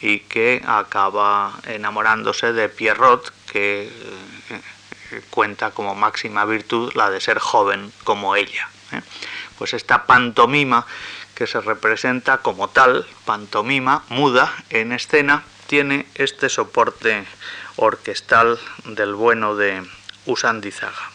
y 0.00 0.20
que 0.20 0.62
acaba 0.66 1.54
enamorándose 1.66 2.52
de 2.52 2.68
Pierrot 2.68 3.32
que 3.50 3.90
eh, 4.50 5.22
cuenta 5.30 5.72
como 5.72 5.94
máxima 5.94 6.44
virtud 6.44 6.92
la 6.94 7.10
de 7.10 7.20
ser 7.20 7.38
joven 7.38 7.92
como 8.04 8.36
ella. 8.36 8.68
¿eh? 8.92 9.00
pues 9.58 9.74
esta 9.74 10.06
pantomima 10.06 10.86
que 11.34 11.46
se 11.46 11.60
representa 11.60 12.38
como 12.38 12.68
tal, 12.68 13.06
pantomima 13.24 14.04
muda 14.08 14.52
en 14.70 14.92
escena, 14.92 15.44
tiene 15.66 16.06
este 16.14 16.48
soporte 16.48 17.26
orquestal 17.76 18.58
del 18.86 19.14
bueno 19.14 19.54
de 19.54 19.82
Usandizaga. 20.26 21.10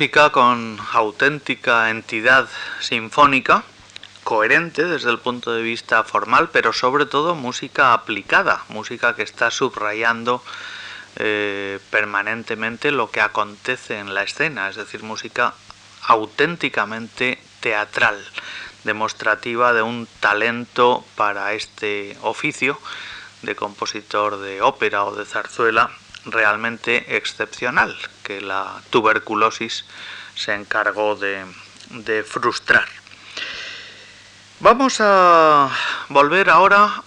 Música 0.00 0.30
con 0.30 0.78
auténtica 0.94 1.90
entidad 1.90 2.48
sinfónica, 2.80 3.64
coherente 4.24 4.86
desde 4.86 5.10
el 5.10 5.18
punto 5.18 5.52
de 5.52 5.60
vista 5.60 6.04
formal, 6.04 6.48
pero 6.48 6.72
sobre 6.72 7.04
todo 7.04 7.34
música 7.34 7.92
aplicada, 7.92 8.64
música 8.70 9.14
que 9.14 9.22
está 9.22 9.50
subrayando 9.50 10.42
eh, 11.16 11.80
permanentemente 11.90 12.92
lo 12.92 13.10
que 13.10 13.20
acontece 13.20 13.98
en 13.98 14.14
la 14.14 14.22
escena, 14.22 14.70
es 14.70 14.76
decir, 14.76 15.02
música 15.02 15.52
auténticamente 16.04 17.38
teatral, 17.60 18.16
demostrativa 18.84 19.74
de 19.74 19.82
un 19.82 20.08
talento 20.18 21.04
para 21.14 21.52
este 21.52 22.16
oficio 22.22 22.80
de 23.42 23.54
compositor 23.54 24.38
de 24.38 24.62
ópera 24.62 25.04
o 25.04 25.14
de 25.14 25.26
zarzuela 25.26 25.90
realmente 26.24 27.16
excepcional, 27.16 27.94
que 28.30 28.40
la 28.40 28.80
tuberculosis 28.90 29.84
se 30.36 30.54
encargó 30.54 31.16
de, 31.16 32.22
frustrar. 32.22 32.86
Vamos 34.60 34.98
a 35.00 35.68
volver 36.10 36.48
ahora 36.48 37.02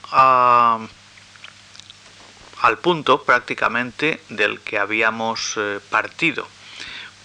al 2.61 2.78
punto 2.80 3.24
prácticamente 3.24 4.21
del 4.28 4.59
que 4.59 4.78
habíamos 4.78 5.53
eh, 5.55 5.80
partido, 5.89 6.45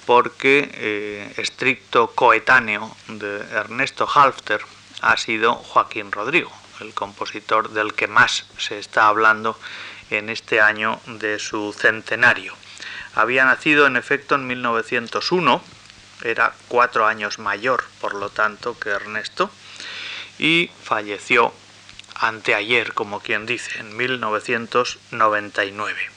porque 0.06 0.70
eh, 0.74 1.34
estricto 1.36 2.12
coetáneo 2.14 2.96
de 3.08 3.40
Ernesto 3.50 4.08
Halfter 4.08 4.60
ha 5.00 5.16
sido 5.16 5.54
Joaquín 5.56 6.12
Rodrigo, 6.12 6.52
el 6.78 6.94
compositor 6.94 7.70
del 7.70 7.94
que 7.94 8.06
más 8.06 8.46
se 8.58 8.78
está 8.78 9.08
hablando 9.08 9.58
en 10.10 10.28
este 10.28 10.60
año 10.60 11.00
de 11.06 11.40
su 11.40 11.72
centenario. 11.72 12.54
Había 13.14 13.44
nacido 13.44 13.86
en 13.86 13.96
efecto 13.96 14.34
en 14.34 14.46
1901, 14.46 15.62
era 16.24 16.52
cuatro 16.68 17.06
años 17.06 17.38
mayor 17.38 17.84
por 18.00 18.14
lo 18.14 18.30
tanto 18.30 18.78
que 18.78 18.88
Ernesto, 18.90 19.50
y 20.38 20.70
falleció 20.82 21.52
anteayer, 22.14 22.94
como 22.94 23.20
quien 23.20 23.44
dice, 23.46 23.80
en 23.80 23.96
1999. 23.96 26.10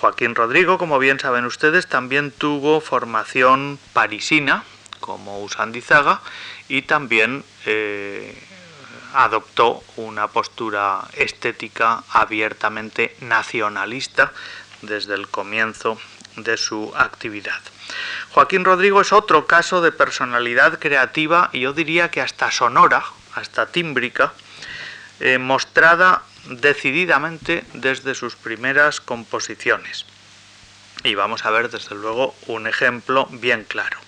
Joaquín 0.00 0.34
Rodrigo, 0.34 0.78
como 0.78 0.98
bien 0.98 1.20
saben 1.20 1.44
ustedes, 1.44 1.86
también 1.86 2.30
tuvo 2.30 2.80
formación 2.80 3.78
parisina, 3.92 4.64
como 5.00 5.42
Usandizaga, 5.42 6.22
y 6.68 6.80
también 6.82 7.44
eh, 7.66 8.42
adoptó 9.12 9.82
una 9.96 10.28
postura 10.28 11.02
estética 11.14 12.04
abiertamente 12.10 13.16
nacionalista 13.20 14.32
desde 14.82 15.14
el 15.14 15.28
comienzo 15.28 15.98
de 16.36 16.56
su 16.56 16.92
actividad. 16.96 17.60
Joaquín 18.30 18.64
Rodrigo 18.64 19.00
es 19.00 19.12
otro 19.12 19.46
caso 19.46 19.80
de 19.80 19.92
personalidad 19.92 20.78
creativa 20.78 21.50
y 21.52 21.60
yo 21.60 21.72
diría 21.72 22.10
que 22.10 22.20
hasta 22.20 22.50
sonora, 22.50 23.04
hasta 23.34 23.66
tímbrica, 23.66 24.32
eh, 25.18 25.38
mostrada 25.38 26.22
decididamente 26.46 27.64
desde 27.74 28.14
sus 28.14 28.36
primeras 28.36 29.00
composiciones. 29.00 30.06
Y 31.02 31.14
vamos 31.14 31.44
a 31.44 31.50
ver 31.50 31.70
desde 31.70 31.94
luego 31.94 32.34
un 32.46 32.66
ejemplo 32.66 33.26
bien 33.30 33.64
claro. 33.64 33.98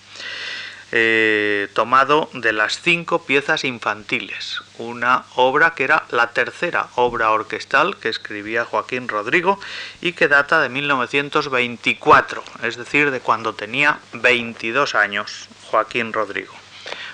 Eh, 0.95 1.69
tomado 1.73 2.29
de 2.33 2.53
las 2.53 2.79
cinco 2.79 3.25
piezas 3.25 3.63
infantiles, 3.63 4.61
una 4.77 5.25
obra 5.33 5.73
que 5.73 5.85
era 5.85 6.05
la 6.11 6.33
tercera 6.33 6.89
obra 6.93 7.31
orquestal 7.31 7.97
que 7.97 8.09
escribía 8.09 8.63
Joaquín 8.63 9.07
Rodrigo 9.07 9.59
y 10.01 10.13
que 10.13 10.27
data 10.27 10.61
de 10.61 10.69
1924, 10.69 12.43
es 12.61 12.77
decir, 12.77 13.09
de 13.09 13.21
cuando 13.21 13.55
tenía 13.55 14.01
22 14.13 14.93
años 14.93 15.49
Joaquín 15.71 16.13
Rodrigo. 16.13 16.53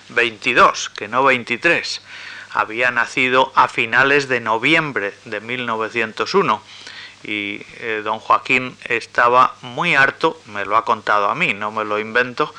22, 0.09 0.89
que 0.89 1.07
no 1.07 1.23
23. 1.23 2.01
Había 2.51 2.91
nacido 2.91 3.53
a 3.55 3.69
finales 3.69 4.27
de 4.27 4.41
noviembre 4.41 5.13
de 5.23 5.39
1901 5.39 6.61
y 7.23 7.61
eh, 7.79 8.01
don 8.03 8.19
Joaquín 8.19 8.75
estaba 8.83 9.55
muy 9.61 9.95
harto, 9.95 10.37
me 10.47 10.65
lo 10.65 10.75
ha 10.75 10.83
contado 10.83 11.29
a 11.29 11.35
mí, 11.35 11.53
no 11.53 11.71
me 11.71 11.85
lo 11.85 11.97
invento, 11.97 12.53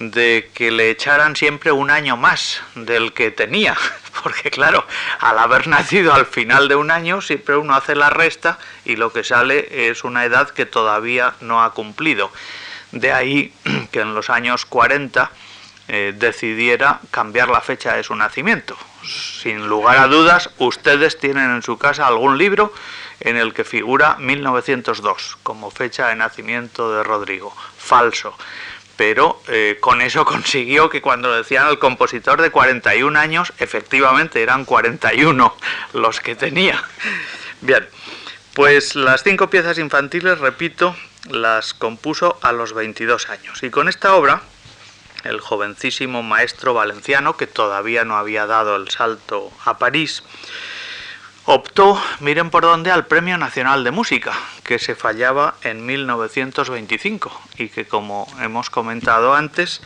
de 0.00 0.50
que 0.54 0.70
le 0.70 0.88
echaran 0.88 1.36
siempre 1.36 1.72
un 1.72 1.90
año 1.90 2.16
más 2.16 2.62
del 2.74 3.12
que 3.12 3.30
tenía, 3.30 3.76
porque 4.22 4.50
claro, 4.50 4.86
al 5.20 5.38
haber 5.38 5.68
nacido 5.68 6.14
al 6.14 6.24
final 6.24 6.68
de 6.68 6.74
un 6.74 6.90
año, 6.90 7.20
siempre 7.20 7.56
uno 7.56 7.74
hace 7.74 7.94
la 7.94 8.08
resta 8.08 8.58
y 8.86 8.96
lo 8.96 9.12
que 9.12 9.22
sale 9.22 9.90
es 9.90 10.02
una 10.02 10.24
edad 10.24 10.50
que 10.50 10.64
todavía 10.64 11.34
no 11.40 11.62
ha 11.62 11.74
cumplido. 11.74 12.32
De 12.92 13.12
ahí 13.12 13.52
que 13.92 14.00
en 14.00 14.14
los 14.14 14.30
años 14.30 14.64
40 14.64 15.30
eh, 15.88 16.14
decidiera 16.16 17.00
cambiar 17.10 17.50
la 17.50 17.60
fecha 17.60 17.94
de 17.94 18.02
su 18.02 18.16
nacimiento. 18.16 18.76
Sin 19.04 19.68
lugar 19.68 19.98
a 19.98 20.08
dudas, 20.08 20.50
ustedes 20.58 21.18
tienen 21.18 21.50
en 21.50 21.62
su 21.62 21.76
casa 21.76 22.06
algún 22.06 22.38
libro 22.38 22.72
en 23.20 23.36
el 23.36 23.52
que 23.52 23.64
figura 23.64 24.16
1902 24.18 25.36
como 25.42 25.70
fecha 25.70 26.08
de 26.08 26.16
nacimiento 26.16 26.90
de 26.94 27.02
Rodrigo. 27.02 27.54
Falso 27.76 28.34
pero 29.00 29.40
eh, 29.48 29.78
con 29.80 30.02
eso 30.02 30.24
consiguió 30.26 30.90
que 30.90 31.00
cuando 31.00 31.34
decían 31.34 31.64
al 31.64 31.78
compositor 31.78 32.42
de 32.42 32.50
41 32.50 33.18
años, 33.18 33.54
efectivamente 33.56 34.42
eran 34.42 34.66
41 34.66 35.56
los 35.94 36.20
que 36.20 36.36
tenía. 36.36 36.84
Bien, 37.62 37.88
pues 38.52 38.96
las 38.96 39.22
cinco 39.22 39.48
piezas 39.48 39.78
infantiles, 39.78 40.38
repito, 40.38 40.94
las 41.30 41.72
compuso 41.72 42.38
a 42.42 42.52
los 42.52 42.74
22 42.74 43.30
años. 43.30 43.62
Y 43.62 43.70
con 43.70 43.88
esta 43.88 44.14
obra, 44.14 44.42
el 45.24 45.40
jovencísimo 45.40 46.22
maestro 46.22 46.74
valenciano, 46.74 47.38
que 47.38 47.46
todavía 47.46 48.04
no 48.04 48.18
había 48.18 48.44
dado 48.44 48.76
el 48.76 48.90
salto 48.90 49.50
a 49.64 49.78
París, 49.78 50.22
optó, 51.52 52.00
miren 52.20 52.48
por 52.48 52.62
dónde, 52.62 52.92
al 52.92 53.06
Premio 53.06 53.36
Nacional 53.36 53.82
de 53.82 53.90
Música, 53.90 54.32
que 54.62 54.78
se 54.78 54.94
fallaba 54.94 55.56
en 55.62 55.84
1925 55.84 57.42
y 57.58 57.68
que, 57.68 57.86
como 57.86 58.28
hemos 58.40 58.70
comentado 58.70 59.34
antes, 59.34 59.82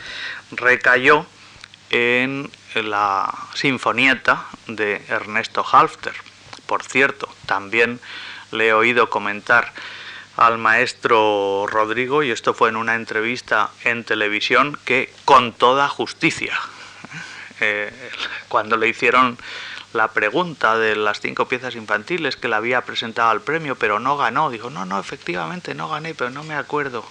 recayó 0.51 1.25
en 1.89 2.51
la 2.75 3.33
Sinfonieta 3.55 4.45
de 4.67 5.03
Ernesto 5.07 5.65
Halfter. 5.69 6.13
Por 6.67 6.83
cierto, 6.83 7.27
también 7.47 7.99
le 8.51 8.67
he 8.67 8.73
oído 8.73 9.09
comentar 9.09 9.73
al 10.37 10.59
maestro 10.59 11.65
Rodrigo, 11.67 12.21
y 12.21 12.29
esto 12.29 12.53
fue 12.53 12.69
en 12.69 12.75
una 12.75 12.93
entrevista 12.93 13.71
en 13.83 14.03
televisión, 14.03 14.77
que 14.85 15.11
con 15.25 15.51
toda 15.51 15.89
justicia, 15.89 16.59
eh, 17.59 17.91
cuando 18.49 18.77
le 18.77 18.87
hicieron 18.87 19.39
la 19.95 20.09
pregunta 20.09 20.77
de 20.77 20.95
las 20.95 21.21
cinco 21.21 21.47
piezas 21.47 21.75
infantiles 21.75 22.35
que 22.35 22.47
le 22.47 22.55
había 22.55 22.81
presentado 22.81 23.29
al 23.29 23.41
premio, 23.41 23.75
pero 23.75 23.99
no 23.99 24.17
ganó. 24.17 24.49
Dijo, 24.49 24.69
no, 24.69 24.85
no, 24.85 24.99
efectivamente 24.99 25.73
no 25.73 25.89
gané, 25.89 26.13
pero 26.13 26.29
no 26.29 26.43
me 26.43 26.55
acuerdo. 26.55 27.03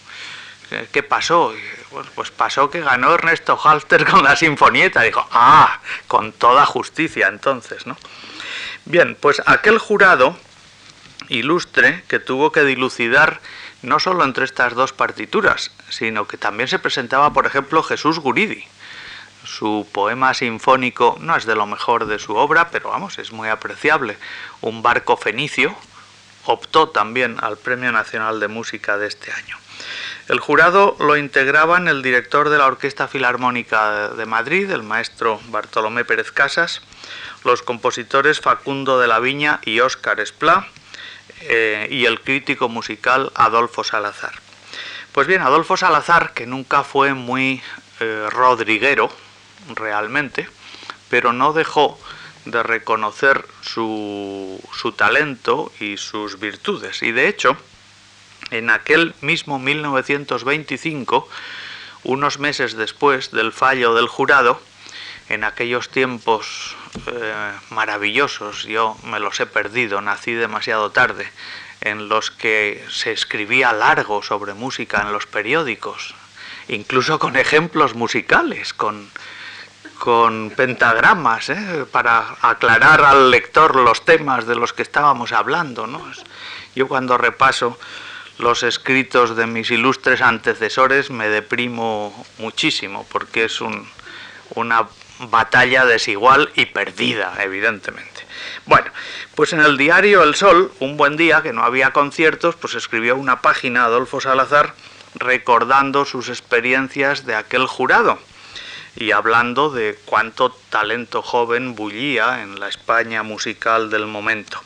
¿Qué 0.93 1.03
pasó? 1.03 1.53
pues 2.15 2.31
pasó 2.31 2.71
que 2.71 2.81
ganó 2.81 3.15
Ernesto 3.15 3.59
Halter 3.63 4.05
con 4.07 4.25
la 4.25 4.37
Sinfonieta. 4.37 5.03
Dijo, 5.03 5.27
ah, 5.31 5.81
con 6.07 6.33
toda 6.33 6.67
justicia 6.67 7.29
entonces, 7.29 7.87
¿no? 7.87 7.97
Bien, 8.85 9.17
pues 9.19 9.43
aquel 9.47 9.79
jurado 9.79 10.37
ilustre 11.29 12.05
que 12.09 12.19
tuvo 12.19 12.53
que 12.53 12.65
dilucidar 12.65 13.41
no 13.83 14.01
solo 14.01 14.25
entre 14.25 14.45
estas 14.45 14.75
dos 14.75 14.93
partituras, 14.93 15.71
sino 15.89 16.27
que 16.27 16.37
también 16.37 16.69
se 16.69 16.79
presentaba, 16.79 17.33
por 17.33 17.47
ejemplo, 17.47 17.83
Jesús 17.83 18.19
Guridi, 18.19 18.65
su 19.45 19.87
poema 19.93 20.35
sinfónico 20.35 21.17
no 21.21 21.37
es 21.37 21.45
de 21.47 21.55
lo 21.55 21.67
mejor 21.67 22.07
de 22.07 22.19
su 22.19 22.35
obra, 22.37 22.71
pero 22.71 22.91
vamos, 22.91 23.19
es 23.19 23.33
muy 23.33 23.49
apreciable. 23.49 24.17
Un 24.61 24.83
barco 24.83 25.17
fenicio 25.17 25.75
optó 26.45 26.89
también 26.89 27.37
al 27.41 27.57
Premio 27.57 27.93
Nacional 27.93 28.41
de 28.41 28.49
Música 28.49 28.99
de 28.99 29.07
este 29.07 29.33
año. 29.33 29.57
El 30.29 30.41
jurado 30.41 30.97
lo 31.01 31.17
integraban 31.17 31.87
el 31.87 32.03
director 32.03 32.49
de 32.49 32.59
la 32.59 32.67
Orquesta 32.67 33.09
Filarmónica 33.09 34.09
de 34.09 34.25
Madrid, 34.25 34.71
el 34.71 34.83
maestro 34.83 35.41
Bartolomé 35.49 36.05
Pérez 36.05 36.33
Casas, 36.33 36.81
los 37.45 37.61
compositores 37.61 38.41
Facundo 38.41 38.99
de 38.99 39.07
la 39.07 39.19
Viña 39.19 39.61
y 39.65 39.81
Óscar 39.81 40.21
Esplá, 40.21 40.67
eh, 41.43 41.89
y 41.91 42.07
el 42.07 42.21
crítico 42.23 42.71
musical 42.71 43.33
Adolfo 43.35 43.85
Salazar. 43.85 44.33
Pues 45.13 45.27
bien, 45.27 45.43
Adolfo 45.43 45.77
Salazar, 45.77 46.33
que 46.33 46.47
nunca 46.47 46.85
fue 46.85 47.13
muy 47.13 47.63
eh, 48.01 48.29
rodriguero, 48.31 49.11
realmente, 49.69 50.49
pero 51.09 51.33
no 51.33 51.53
dejó 51.53 51.99
de 52.45 52.63
reconocer 52.63 53.47
su, 53.63 54.61
su 54.73 54.93
talento 54.93 55.73
y 55.81 55.97
sus 55.97 56.39
virtudes. 56.39 57.03
Y 57.03 57.13
de 57.13 57.29
hecho, 57.29 57.57
en 58.51 58.71
aquel 58.71 59.15
mismo 59.21 59.59
1925, 59.59 61.29
unos 62.05 62.39
meses 62.39 62.77
después 62.77 63.31
del 63.31 63.53
fallo 63.53 63.95
del 63.95 64.09
jurado, 64.09 64.61
en 65.29 65.45
aquellos 65.45 65.89
tiempos 65.89 66.77
eh, 67.07 67.53
maravillosos, 67.71 68.65
yo 68.65 68.97
me 69.05 69.21
los 69.21 69.41
he 69.41 69.47
perdido, 69.47 70.01
nací 70.01 70.33
demasiado 70.33 70.91
tarde, 70.91 71.31
en 71.81 72.09
los 72.09 72.31
que 72.31 72.85
se 72.91 73.13
escribía 73.13 73.73
largo 73.73 74.23
sobre 74.23 74.55
música 74.55 75.03
en 75.03 75.13
los 75.13 75.27
periódicos, 75.27 76.15
incluso 76.69 77.19
con 77.19 77.37
ejemplos 77.37 77.95
musicales, 77.95 78.75
con, 78.75 79.09
con 80.05 80.51
pentagramas, 80.51 81.49
¿eh? 81.49 81.87
para 81.91 82.37
aclarar 82.43 83.03
al 83.07 83.31
lector 83.31 83.75
los 83.75 84.05
temas 84.05 84.47
de 84.47 84.55
los 84.55 84.75
que 84.75 84.83
estábamos 84.83 85.33
hablando. 85.33 85.87
¿no? 85.87 86.05
Yo 86.75 86.89
cuando 86.89 87.17
repaso 87.17 87.79
los 88.37 88.65
escritos 88.65 89.35
de 89.35 89.47
mis 89.47 89.71
ilustres 89.71 90.21
antecesores 90.21 91.09
me 91.09 91.29
deprimo 91.29 92.27
muchísimo, 92.37 93.07
porque 93.11 93.47
es 93.47 93.63
un, 93.63 93.89
una 94.55 94.89
batalla 95.21 95.87
desigual 95.87 96.51
y 96.55 96.67
perdida, 96.67 97.39
evidentemente. 97.41 98.27
Bueno, 98.67 98.91
pues 99.35 99.55
en 99.55 99.61
el 99.61 99.79
diario 99.79 100.23
El 100.23 100.35
Sol, 100.35 100.71
un 100.81 100.99
buen 100.99 101.17
día 101.17 101.41
que 101.41 101.55
no 101.55 101.63
había 101.65 101.95
conciertos, 101.95 102.57
pues 102.57 102.75
escribió 102.75 103.17
una 103.17 103.41
página 103.41 103.87
Adolfo 103.87 104.21
Salazar 104.21 104.75
recordando 105.15 106.05
sus 106.05 106.29
experiencias 106.29 107.25
de 107.25 107.37
aquel 107.37 107.67
jurado 107.67 108.19
y 108.97 109.13
hablando 109.13 109.71
de 109.71 109.99
cuánto 110.05 110.51
talento 110.71 111.23
joven 111.23 111.75
bullía 111.75 112.43
en 112.43 112.61
la 112.61 112.69
España 112.69 113.23
musical 113.23 113.91
del 113.91 114.07
momento. 114.07 114.61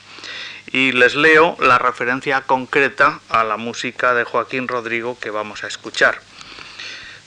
Y 0.71 0.93
les 0.93 1.15
leo 1.15 1.57
la 1.61 1.79
referencia 1.79 2.43
concreta 2.43 3.21
a 3.31 3.45
la 3.45 3.57
música 3.57 4.15
de 4.15 4.25
Joaquín 4.25 4.69
Rodrigo 4.69 5.19
que 5.19 5.31
vamos 5.31 5.65
a 5.65 5.67
escuchar. 5.67 6.21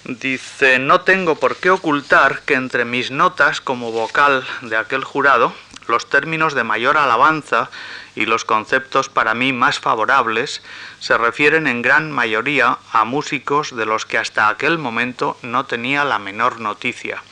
Dice, 0.04 0.80
no 0.80 1.02
tengo 1.02 1.36
por 1.36 1.58
qué 1.58 1.70
ocultar 1.70 2.41
que 2.41 2.56
entre 2.56 2.86
mis 2.86 3.12
notas 3.12 3.62
como 3.62 3.91
vocal 3.91 4.45
de 4.62 4.78
aquel 4.78 5.04
jurado, 5.04 5.54
los 5.88 6.10
términos 6.10 6.54
de 6.54 6.64
mayor 6.64 6.97
alabanza 6.97 7.70
y 8.16 8.26
los 8.26 8.45
conceptos 8.45 9.09
para 9.09 9.34
mí 9.34 9.53
más 9.53 9.80
favorables 9.80 10.62
se 10.99 11.18
refieren 11.18 11.68
en 11.68 11.82
gran 11.82 12.12
mayoría 12.12 12.78
a 12.91 13.05
músicos 13.05 13.76
de 13.76 13.86
los 13.86 14.05
que 14.05 14.18
hasta 14.18 14.49
aquel 14.49 14.78
momento 14.78 15.38
no 15.41 15.66
tenía 15.66 16.03
la 16.05 16.20
menor 16.20 16.59
noticia. 16.59 17.24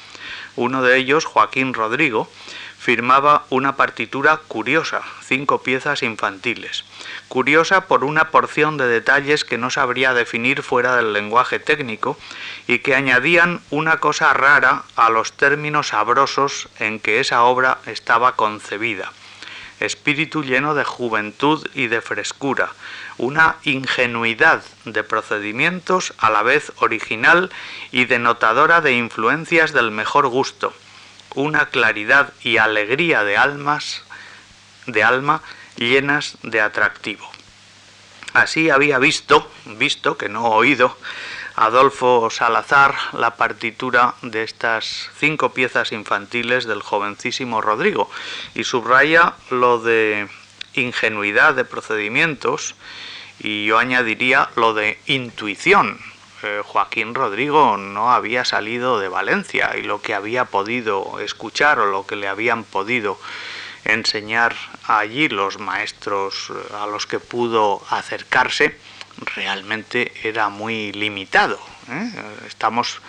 Uno 0.55 0.81
de 0.81 0.97
ellos, 0.97 1.25
Joaquín 1.25 1.73
Rodrigo, 1.73 2.29
firmaba 2.79 3.45
una 3.49 3.75
partitura 3.75 4.37
curiosa, 4.37 5.01
cinco 5.21 5.61
piezas 5.61 6.01
infantiles. 6.01 6.85
Curiosa 7.27 7.87
por 7.87 8.05
una 8.05 8.31
porción 8.31 8.77
de 8.77 8.87
detalles 8.87 9.43
que 9.43 9.57
no 9.57 9.69
sabría 9.69 10.13
definir 10.13 10.63
fuera 10.63 10.95
del 10.95 11.11
lenguaje 11.11 11.59
técnico 11.59 12.17
y 12.67 12.79
que 12.79 12.95
añadían 12.95 13.61
una 13.69 13.97
cosa 13.97 14.33
rara 14.33 14.83
a 14.95 15.09
los 15.09 15.33
términos 15.33 15.89
sabrosos 15.89 16.69
en 16.79 16.99
que 16.99 17.19
esa 17.19 17.43
obra 17.43 17.79
estaba 17.85 18.35
concebida. 18.37 19.11
Espíritu 19.79 20.43
lleno 20.43 20.75
de 20.75 20.83
juventud 20.83 21.65
y 21.73 21.87
de 21.87 22.01
frescura, 22.01 22.71
una 23.17 23.55
ingenuidad 23.63 24.63
de 24.85 25.03
procedimientos 25.03 26.13
a 26.17 26.29
la 26.29 26.43
vez 26.43 26.71
original 26.77 27.49
y 27.91 28.05
denotadora 28.05 28.81
de 28.81 28.93
influencias 28.93 29.71
del 29.73 29.91
mejor 29.91 30.27
gusto, 30.27 30.73
una 31.35 31.67
claridad 31.67 32.33
y 32.41 32.57
alegría 32.57 33.23
de 33.23 33.37
almas, 33.37 34.03
de 34.85 35.03
alma 35.03 35.41
llenas 35.77 36.37
de 36.43 36.61
atractivo. 36.61 37.29
Así 38.33 38.69
había 38.69 38.99
visto, 38.99 39.49
visto 39.65 40.17
que 40.17 40.29
no 40.29 40.45
oído, 40.45 40.97
Adolfo 41.59 42.29
Salazar 42.29 42.95
la 43.11 43.35
partitura 43.35 44.15
de 44.21 44.43
estas 44.43 45.09
cinco 45.19 45.49
piezas 45.49 45.91
infantiles 45.91 46.63
del 46.63 46.81
jovencísimo 46.81 47.59
Rodrigo. 47.59 48.09
Y 48.55 48.63
subraya 48.63 49.33
lo 49.49 49.79
de 49.79 50.29
ingenuidad 50.73 51.55
de 51.55 51.65
procedimientos 51.65 52.75
y 53.41 53.65
yo 53.65 53.77
añadiría 53.77 54.49
lo 54.55 54.73
de 54.73 54.99
intuición, 55.05 55.99
eh, 56.43 56.61
Joaquín 56.63 57.13
Rodrigo 57.13 57.75
no 57.75 58.13
había 58.13 58.45
salido 58.45 58.97
de 58.97 59.09
Valencia 59.09 59.75
y 59.77 59.81
lo 59.81 60.01
que 60.01 60.13
había 60.13 60.45
podido 60.45 61.19
escuchar 61.19 61.79
o 61.79 61.87
lo 61.87 62.07
que 62.07 62.15
le 62.15 62.29
habían 62.29 62.63
podido 62.63 63.19
enseñar 63.83 64.55
allí 64.87 65.27
los 65.27 65.59
maestros 65.59 66.51
eh, 66.51 66.73
a 66.79 66.87
los 66.87 67.05
que 67.05 67.19
pudo 67.19 67.81
acercarse 67.89 68.77
realmente 69.35 70.11
era 70.23 70.49
muy 70.49 70.91
limitado. 70.91 71.59
¿eh? 71.89 72.11
Estamos, 72.47 73.01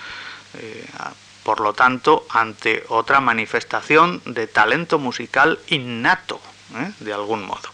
por 1.43 1.61
lo 1.61 1.73
tanto, 1.73 2.27
ante 2.31 2.85
otra 2.89 3.21
manifestación 3.21 4.23
de 4.25 4.47
talento 4.47 4.99
musical 4.99 5.59
innato 5.69 6.41
¿eh? 6.77 6.93
de 7.01 7.13
algún 7.13 7.45
modo. 7.45 7.69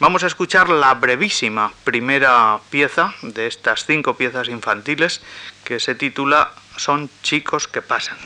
Vamos 0.00 0.24
a 0.24 0.26
escuchar 0.26 0.68
la 0.68 0.94
brevísima 0.94 1.72
primera 1.84 2.60
pieza 2.70 3.14
de 3.22 3.46
estas 3.46 3.86
cinco 3.86 4.16
piezas 4.16 4.48
infantiles 4.48 5.20
que 5.64 5.80
se 5.80 5.94
titula 5.94 6.52
Son 6.76 7.10
chicos 7.22 7.68
que 7.68 7.82
pasan. 7.82 8.18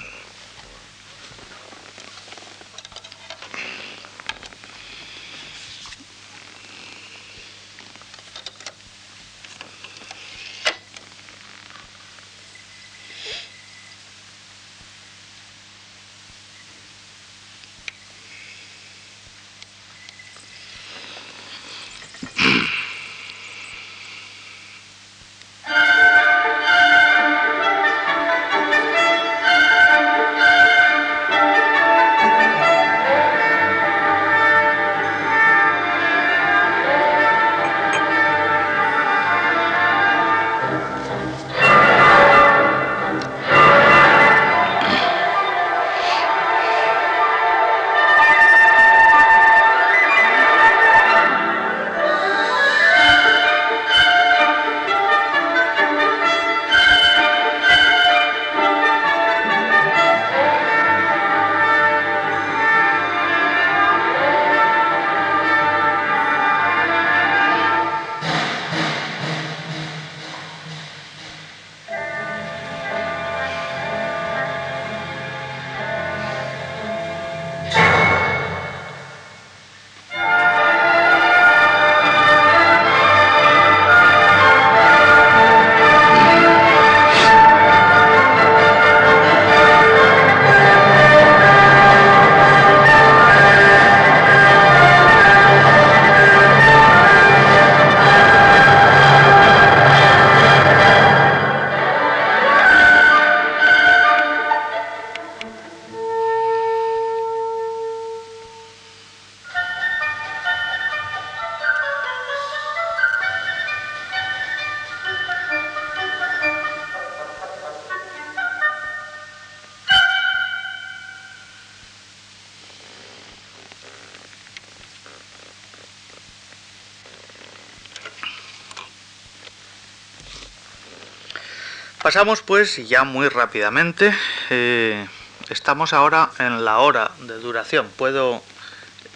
Pasamos 132.08 132.40
pues 132.40 132.88
ya 132.88 133.04
muy 133.04 133.28
rápidamente. 133.28 134.14
Eh, 134.48 135.06
estamos 135.50 135.92
ahora 135.92 136.30
en 136.38 136.64
la 136.64 136.78
hora 136.78 137.10
de 137.20 137.34
duración. 137.38 137.86
Puedo 137.98 138.42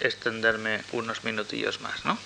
extenderme 0.00 0.82
unos 0.92 1.24
minutillos 1.24 1.80
más, 1.80 2.04
¿no? 2.04 2.18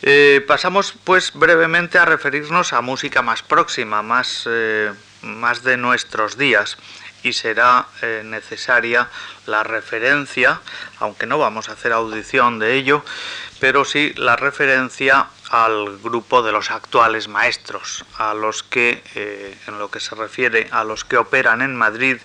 Eh, 0.00 0.42
pasamos 0.48 0.94
pues 1.04 1.34
brevemente 1.34 1.98
a 1.98 2.06
referirnos 2.06 2.72
a 2.72 2.80
música 2.80 3.20
más 3.20 3.42
próxima, 3.42 4.00
más 4.00 4.44
eh, 4.46 4.94
más 5.20 5.62
de 5.62 5.76
nuestros 5.76 6.38
días 6.38 6.78
y 7.22 7.34
será 7.34 7.86
necesaria 8.24 9.10
la 9.44 9.62
referencia, 9.62 10.62
aunque 11.00 11.26
no 11.26 11.36
vamos 11.36 11.68
a 11.68 11.72
hacer 11.72 11.92
audición 11.92 12.58
de 12.60 12.76
ello, 12.76 13.04
pero 13.60 13.84
sí 13.84 14.14
la 14.16 14.36
referencia 14.36 15.26
al 15.50 15.98
grupo 15.98 16.42
de 16.42 16.52
los 16.52 16.70
actuales 16.70 17.28
maestros, 17.28 17.59
a 18.20 18.34
los 18.34 18.62
que, 18.62 19.02
eh, 19.14 19.56
en 19.66 19.78
lo 19.78 19.90
que 19.90 19.98
se 19.98 20.14
refiere 20.14 20.68
a 20.72 20.84
los 20.84 21.06
que 21.06 21.16
operan 21.16 21.62
en 21.62 21.74
Madrid, 21.74 22.18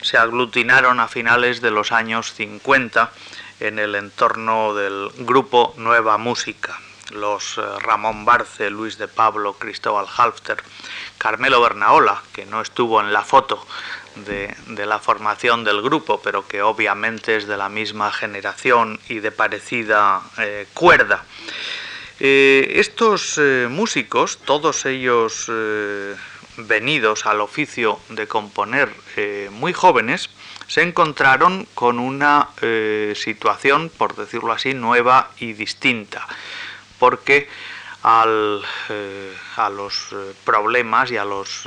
se 0.00 0.16
aglutinaron 0.16 1.00
a 1.00 1.08
finales 1.08 1.60
de 1.60 1.72
los 1.72 1.90
años 1.90 2.32
50 2.34 3.10
en 3.58 3.80
el 3.80 3.96
entorno 3.96 4.74
del 4.74 5.10
grupo 5.18 5.74
Nueva 5.76 6.18
Música. 6.18 6.78
Los 7.10 7.58
eh, 7.58 7.62
Ramón 7.80 8.24
Barce, 8.24 8.70
Luis 8.70 8.96
de 8.96 9.08
Pablo, 9.08 9.54
Cristóbal 9.54 10.06
Halfter, 10.16 10.62
Carmelo 11.18 11.60
Bernaola, 11.60 12.22
que 12.32 12.46
no 12.46 12.60
estuvo 12.60 13.00
en 13.00 13.12
la 13.12 13.22
foto 13.22 13.66
de, 14.14 14.54
la 14.86 15.00
formación 15.00 15.64
del 15.64 15.82
grupo, 15.82 16.20
pero 16.22 16.46
que 16.46 16.62
obviamente 16.62 17.36
es 17.36 17.48
de 17.48 17.56
la 17.56 17.68
misma 17.68 18.12
generación 18.12 19.00
y 19.08 19.18
de 19.18 19.32
parecida 19.32 20.22
eh, 20.38 20.68
cuerda. 20.74 21.24
Eh, 22.22 22.74
estos 22.76 23.38
eh, 23.38 23.66
músicos, 23.70 24.38
todos 24.44 24.84
ellos 24.84 25.50
venidos 26.58 27.24
al 27.24 27.40
oficio 27.40 27.98
de 28.10 28.26
componer 28.26 28.90
muy 29.50 29.72
jóvenes, 29.72 30.28
se 30.66 30.82
encontraron 30.82 31.66
con 31.74 31.98
una 31.98 32.50
situación, 33.14 33.90
por 33.96 34.14
decirlo 34.14 34.52
así, 34.52 34.74
nueva 34.74 35.30
y 35.38 35.54
distinta, 35.54 36.28
porque 36.98 37.48
al, 38.02 38.62
a 39.56 39.70
los 39.70 40.14
problemas 40.44 41.10
y 41.10 41.16
a 41.16 41.24
los 41.24 41.66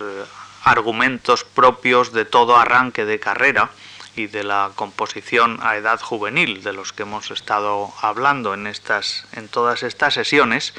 argumentos 0.64 1.44
propios 1.44 2.14
de 2.14 2.26
todo 2.26 2.56
arranque 2.56 3.06
de 3.06 3.20
carrera 3.20 3.72
y 4.16 4.28
de 4.28 4.44
la 4.44 4.72
composición 4.76 5.60
a 5.62 5.76
edad 5.76 6.00
juvenil 6.00 6.64
de 6.64 6.74
los 6.74 6.94
que 6.94 7.04
hemos 7.04 7.32
estado 7.32 7.92
hablando 8.02 8.54
en 8.54 8.68
estas 8.68 9.26
en 9.34 9.48
todas 9.48 9.84
estas 9.84 10.14
sesiones 10.14 10.74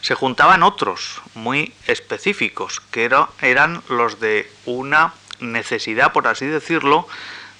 se 0.00 0.14
juntaban 0.14 0.62
otros 0.62 1.20
muy 1.34 1.72
específicos 1.86 2.80
que 2.90 3.10
eran 3.40 3.82
los 3.88 4.20
de 4.20 4.50
una 4.66 5.14
necesidad 5.40 6.12
por 6.12 6.28
así 6.28 6.46
decirlo 6.46 7.08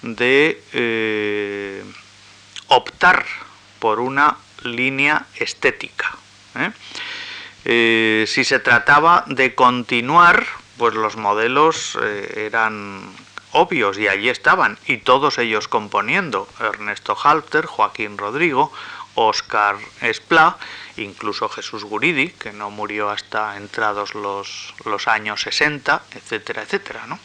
de 0.03 0.63
eh, 0.73 1.85
optar 2.69 3.27
por 3.81 4.01
una 4.01 4.37
línea 4.63 5.27
estética 5.35 6.17
¿eh? 6.57 6.71
Eh, 7.65 8.25
si 8.29 8.45
se 8.45 8.61
trataba 8.61 9.25
de 9.27 9.55
continuar 9.57 10.47
pues 10.77 10.95
los 10.95 11.17
modelos 11.17 11.99
eran 12.37 13.01
obvios 13.57 13.97
y 13.99 14.07
allí 14.07 14.29
estaban, 14.29 14.79
y 14.87 14.99
todos 14.99 15.39
ellos 15.39 15.67
componiendo, 15.67 16.47
Ernesto 16.61 17.17
Halter, 17.17 17.65
Joaquín 17.65 18.19
Rodrigo, 18.19 18.71
Oscar 19.15 19.77
Esplá, 20.03 20.59
incluso 20.99 21.49
Jesús 21.49 21.85
Guridi, 21.85 22.29
que 22.29 22.53
no 22.53 22.71
murió 22.71 23.09
hasta 23.09 23.57
entrados 23.57 24.15
los, 24.15 24.75
los 24.85 25.09
años 25.09 25.41
60, 25.41 26.03
etcétera, 26.15 26.63
etcétera, 26.63 27.07
¿no? 27.07 27.19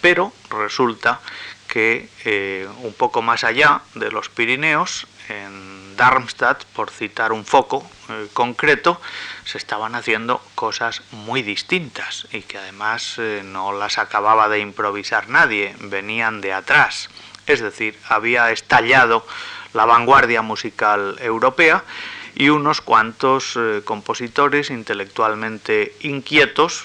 Pero 0.00 0.32
resulta 0.50 1.20
que 1.66 2.08
eh, 2.24 2.68
un 2.82 2.94
poco 2.94 3.20
más 3.20 3.42
allá 3.42 3.80
de 3.94 4.12
los 4.12 4.28
Pirineos, 4.28 5.08
en 5.28 5.75
Darmstadt, 5.96 6.64
por 6.74 6.90
citar 6.90 7.32
un 7.32 7.44
foco 7.44 7.88
eh, 8.08 8.28
concreto, 8.32 9.00
se 9.44 9.58
estaban 9.58 9.94
haciendo 9.94 10.40
cosas 10.54 11.02
muy 11.10 11.42
distintas 11.42 12.26
y 12.32 12.42
que 12.42 12.58
además 12.58 13.16
eh, 13.18 13.42
no 13.44 13.72
las 13.72 13.98
acababa 13.98 14.48
de 14.48 14.60
improvisar 14.60 15.28
nadie, 15.28 15.74
venían 15.80 16.40
de 16.40 16.52
atrás. 16.52 17.08
Es 17.46 17.60
decir, 17.60 17.98
había 18.08 18.50
estallado 18.50 19.26
la 19.72 19.84
vanguardia 19.84 20.42
musical 20.42 21.16
europea 21.20 21.84
y 22.34 22.50
unos 22.50 22.80
cuantos 22.80 23.54
eh, 23.56 23.80
compositores 23.84 24.70
intelectualmente 24.70 25.96
inquietos 26.00 26.84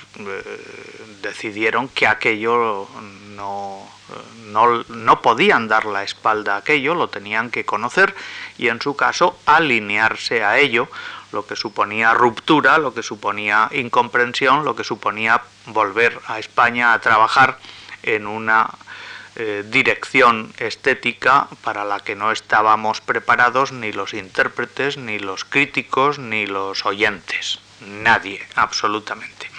decidieron 1.21 1.89
que 1.89 2.07
aquello 2.07 2.87
no 3.35 3.90
no, 4.47 5.21
podían 5.21 5.67
dar 5.67 5.85
la 5.85 6.03
espalda 6.03 6.55
a 6.55 6.57
aquello, 6.57 6.95
lo 6.95 7.09
tenían 7.09 7.49
que 7.49 7.65
conocer 7.65 8.15
y 8.57 8.67
en 8.67 8.81
su 8.81 8.95
caso 8.95 9.39
alinearse 9.45 10.43
a 10.43 10.57
ello, 10.59 10.89
lo 11.31 11.45
que 11.45 11.55
suponía 11.55 12.13
ruptura, 12.13 12.77
lo 12.77 12.93
que 12.93 13.03
suponía 13.03 13.69
incomprensión, 13.71 14.65
lo 14.65 14.75
que 14.75 14.83
suponía 14.83 15.41
volver 15.67 16.19
a 16.27 16.39
España 16.39 16.93
a 16.93 16.99
trabajar 16.99 17.57
en 18.03 18.27
una 18.27 18.69
eh, 19.37 19.63
dirección 19.65 20.53
estética 20.57 21.47
para 21.63 21.85
la 21.85 22.01
que 22.01 22.15
no 22.15 22.31
estábamos 22.31 22.99
preparados 22.99 23.71
ni 23.71 23.93
los 23.93 24.13
intérpretes, 24.13 24.97
ni 24.97 25.19
los 25.19 25.45
críticos, 25.45 26.19
ni 26.19 26.47
los 26.47 26.85
oyentes. 26.85 27.59
Nadie, 27.79 28.45
absolutamente. 28.55 29.50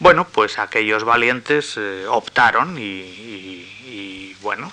Bueno, 0.00 0.28
pues 0.28 0.60
aquellos 0.60 1.02
valientes 1.02 1.74
eh, 1.76 2.06
optaron 2.08 2.76
y, 2.78 4.36
bueno, 4.42 4.70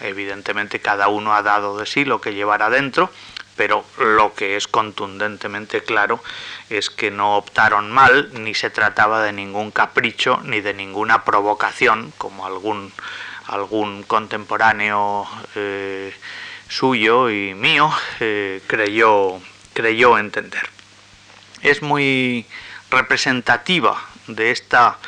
evidentemente 0.00 0.80
cada 0.80 1.08
uno 1.08 1.34
ha 1.34 1.42
dado 1.42 1.76
de 1.76 1.84
sí 1.84 2.06
lo 2.06 2.22
que 2.22 2.32
llevará 2.32 2.70
dentro, 2.70 3.10
pero 3.56 3.84
lo 3.98 4.32
que 4.32 4.56
es 4.56 4.66
contundentemente 4.66 5.82
claro 5.82 6.22
es 6.70 6.88
que 6.88 7.10
no 7.10 7.36
optaron 7.36 7.90
mal, 7.90 8.30
ni 8.32 8.54
se 8.54 8.70
trataba 8.70 9.22
de 9.22 9.34
ningún 9.34 9.70
capricho, 9.70 10.40
ni 10.44 10.62
de 10.62 10.72
ninguna 10.72 11.24
provocación, 11.24 12.14
como 12.16 12.46
algún, 12.46 12.90
algún 13.48 14.02
contemporáneo 14.02 15.28
eh, 15.56 16.14
suyo 16.68 17.28
y 17.28 17.52
mío 17.52 17.92
eh, 18.18 18.62
creyó, 18.66 19.40
creyó 19.74 20.16
entender. 20.16 20.70
Es 21.60 21.82
muy 21.82 22.46
representativa 22.90 24.13
de 24.26 24.50
esta 24.50 24.98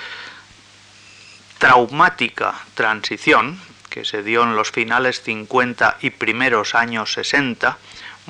traumática 1.58 2.54
transición 2.74 3.60
que 3.90 4.04
se 4.04 4.22
dio 4.22 4.42
en 4.42 4.56
los 4.56 4.70
finales 4.70 5.22
50 5.22 5.98
y 6.02 6.10
primeros 6.10 6.74
años 6.74 7.14
60, 7.14 7.78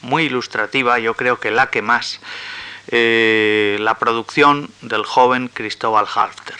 muy 0.02 0.24
ilustrativa, 0.24 0.98
yo 0.98 1.14
creo 1.14 1.40
que 1.40 1.50
la 1.50 1.70
que 1.70 1.82
más, 1.82 2.20
eh, 2.88 3.76
la 3.80 3.94
producción 3.94 4.70
del 4.82 5.04
joven 5.04 5.48
Cristóbal 5.48 6.06
Halfter. 6.14 6.56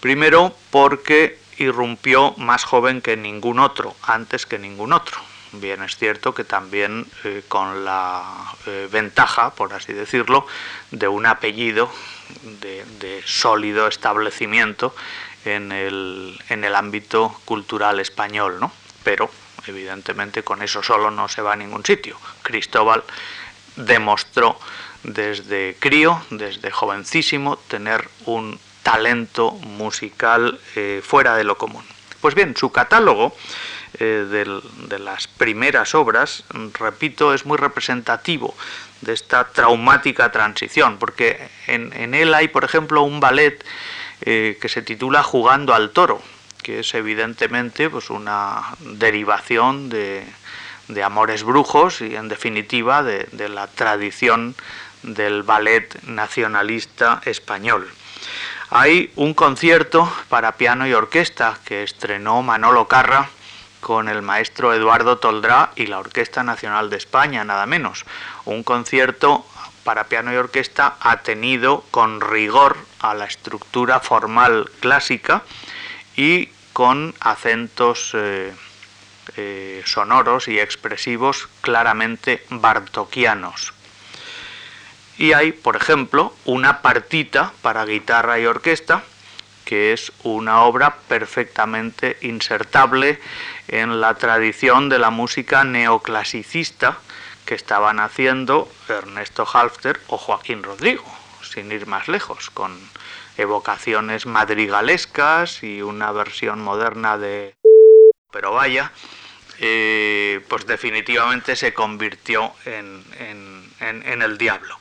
Primero 0.00 0.54
porque 0.70 1.38
irrumpió 1.56 2.34
más 2.36 2.64
joven 2.64 3.00
que 3.00 3.16
ningún 3.16 3.58
otro, 3.58 3.96
antes 4.02 4.44
que 4.44 4.58
ningún 4.58 4.92
otro. 4.92 5.27
Bien 5.52 5.82
es 5.82 5.96
cierto 5.96 6.34
que 6.34 6.44
también 6.44 7.06
eh, 7.24 7.42
con 7.48 7.84
la 7.84 8.54
eh, 8.66 8.88
ventaja, 8.90 9.50
por 9.54 9.72
así 9.72 9.92
decirlo, 9.92 10.46
de 10.90 11.08
un 11.08 11.24
apellido 11.24 11.90
de, 12.42 13.22
sólido 13.24 13.88
establecimiento 13.88 14.94
en 15.44 15.72
el, 15.72 16.38
en 16.50 16.64
el, 16.64 16.74
ámbito 16.74 17.40
cultural 17.44 17.98
español, 18.00 18.58
¿no? 18.60 18.72
Pero 19.02 19.30
evidentemente 19.66 20.42
con 20.42 20.62
eso 20.62 20.82
solo 20.82 21.10
no 21.10 21.28
se 21.28 21.40
va 21.40 21.54
a 21.54 21.56
ningún 21.56 21.84
sitio. 21.84 22.18
Cristóbal 22.42 23.02
demostró 23.76 24.58
desde 25.02 25.76
crío, 25.78 26.20
desde 26.30 26.70
jovencísimo, 26.70 27.56
tener 27.56 28.08
un 28.26 28.58
talento 28.82 29.52
musical 29.52 30.60
eh, 30.76 31.00
fuera 31.02 31.36
de 31.36 31.44
lo 31.44 31.56
común. 31.56 31.84
Pues 32.20 32.34
bien, 32.34 32.56
su 32.56 32.72
catálogo 32.72 33.34
eh, 33.98 34.52
de 34.88 34.98
las 34.98 35.26
primeras 35.26 35.94
obras, 35.94 36.44
repito, 36.78 37.34
es 37.34 37.46
muy 37.46 37.56
representativo 37.56 38.54
de 39.00 39.12
esta 39.12 39.44
traumática 39.44 40.30
transición, 40.32 40.98
porque 40.98 41.48
en, 41.66 42.14
él 42.14 42.34
hay, 42.34 42.48
por 42.48 42.64
ejemplo, 42.64 43.02
un 43.02 43.20
ballet 43.20 43.64
eh, 44.22 44.58
que 44.60 44.68
se 44.68 44.82
titula 44.82 45.22
Jugando 45.22 45.74
al 45.74 45.90
toro, 45.90 46.20
que 46.62 46.80
es 46.80 46.94
evidentemente 46.94 47.88
pues, 47.88 48.10
una 48.10 48.62
derivación 48.80 49.88
de, 49.88 50.24
Amores 51.04 51.44
Brujos 51.44 52.00
y, 52.00 52.16
en 52.16 52.28
definitiva, 52.28 53.02
de, 53.02 53.28
de 53.32 53.48
la 53.48 53.66
tradición 53.66 54.54
del 55.02 55.42
ballet 55.42 56.02
nacionalista 56.04 57.20
español. 57.24 57.88
Hay 58.70 59.12
un 59.16 59.32
concierto 59.32 60.12
para 60.28 60.52
piano 60.56 60.86
y 60.86 60.92
orquesta 60.92 61.58
que 61.64 61.82
estrenó 61.82 62.42
Manolo 62.42 62.88
Carra 62.88 63.30
con 63.80 64.08
el 64.08 64.22
maestro 64.22 64.72
Eduardo 64.72 65.18
Toldrá 65.18 65.72
y 65.76 65.86
la 65.86 65.98
Orquesta 65.98 66.42
Nacional 66.42 66.90
de 66.90 66.96
España, 66.96 67.44
nada 67.44 67.66
menos. 67.66 68.04
Un 68.44 68.62
concierto 68.62 69.46
para 69.84 70.04
piano 70.04 70.32
y 70.32 70.36
orquesta 70.36 70.96
atenido 71.00 71.82
con 71.90 72.20
rigor 72.20 72.76
a 73.00 73.14
la 73.14 73.24
estructura 73.24 74.00
formal 74.00 74.70
clásica 74.80 75.42
y 76.16 76.50
con 76.74 77.14
acentos 77.20 78.10
eh, 78.14 78.52
eh, 79.36 79.82
sonoros 79.86 80.48
y 80.48 80.60
expresivos 80.60 81.48
claramente 81.60 82.44
bartokianos. 82.50 83.72
Y 85.16 85.32
hay, 85.32 85.52
por 85.52 85.76
ejemplo, 85.76 86.34
una 86.44 86.82
partita 86.82 87.52
para 87.62 87.84
guitarra 87.84 88.38
y 88.38 88.46
orquesta 88.46 89.04
que 89.68 89.92
es 89.92 90.12
una 90.22 90.62
obra 90.62 90.96
perfectamente 91.08 92.16
insertable 92.22 93.20
en 93.68 94.00
la 94.00 94.14
tradición 94.14 94.88
de 94.88 94.98
la 94.98 95.10
música 95.10 95.62
neoclasicista 95.62 96.96
que 97.44 97.54
estaban 97.54 98.00
haciendo 98.00 98.72
Ernesto 98.88 99.46
Halfter 99.46 100.00
o 100.06 100.16
Joaquín 100.16 100.62
Rodrigo, 100.62 101.04
sin 101.42 101.70
ir 101.70 101.86
más 101.86 102.08
lejos, 102.08 102.48
con 102.48 102.80
evocaciones 103.36 104.24
madrigalescas 104.24 105.62
y 105.62 105.82
una 105.82 106.12
versión 106.12 106.62
moderna 106.62 107.18
de... 107.18 107.54
Pero 108.32 108.54
vaya, 108.54 108.90
eh, 109.58 110.40
pues 110.48 110.66
definitivamente 110.66 111.56
se 111.56 111.74
convirtió 111.74 112.54
en, 112.64 113.04
el 114.22 114.38
diablo. 114.38 114.78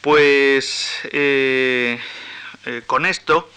Pues 0.00 1.00
eh, 1.10 1.98
eh, 2.64 2.82
con 2.86 3.06
esto 3.06 3.50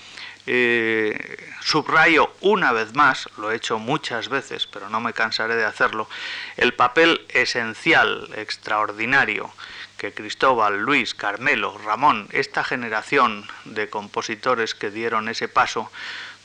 subrayo 1.61 2.33
una 2.41 2.71
vez 2.71 2.93
más, 2.93 3.29
lo 3.37 3.51
he 3.51 3.55
hecho 3.55 3.79
muchas 3.79 4.29
veces, 4.29 4.67
pero 4.67 4.89
no 4.89 5.01
me 5.01 5.13
cansaré 5.13 5.55
de 5.55 5.65
hacerlo, 5.65 6.09
el 6.55 6.73
papel 6.73 7.25
esencial, 7.29 8.29
extraordinario, 8.35 9.51
que 9.97 10.13
Cristóbal, 10.13 10.79
Luis, 10.79 11.13
Carmelo, 11.13 11.77
Ramón, 11.83 12.29
esta 12.31 12.63
generación 12.63 13.47
de 13.65 13.89
compositores 13.89 14.75
que 14.75 14.91
dieron 14.91 15.27
ese 15.27 15.47
paso, 15.47 15.91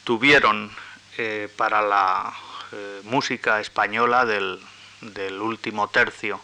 tuvieron 0.04 0.72
para 1.56 1.82
la 1.82 2.32
eh, 2.74 3.02
música 3.04 3.60
española 3.60 4.24
del, 4.24 4.58
último 5.42 5.88
tercio 5.88 6.40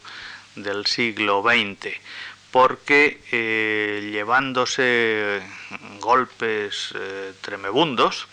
del 0.56 0.84
siglo 0.84 1.42
XX, 1.42 1.94
porque 2.50 3.20
eh, 3.30 4.08
llevándose 4.12 5.42
golpes 6.00 6.94
eh, 6.94 7.32
tremebundos, 7.40 8.26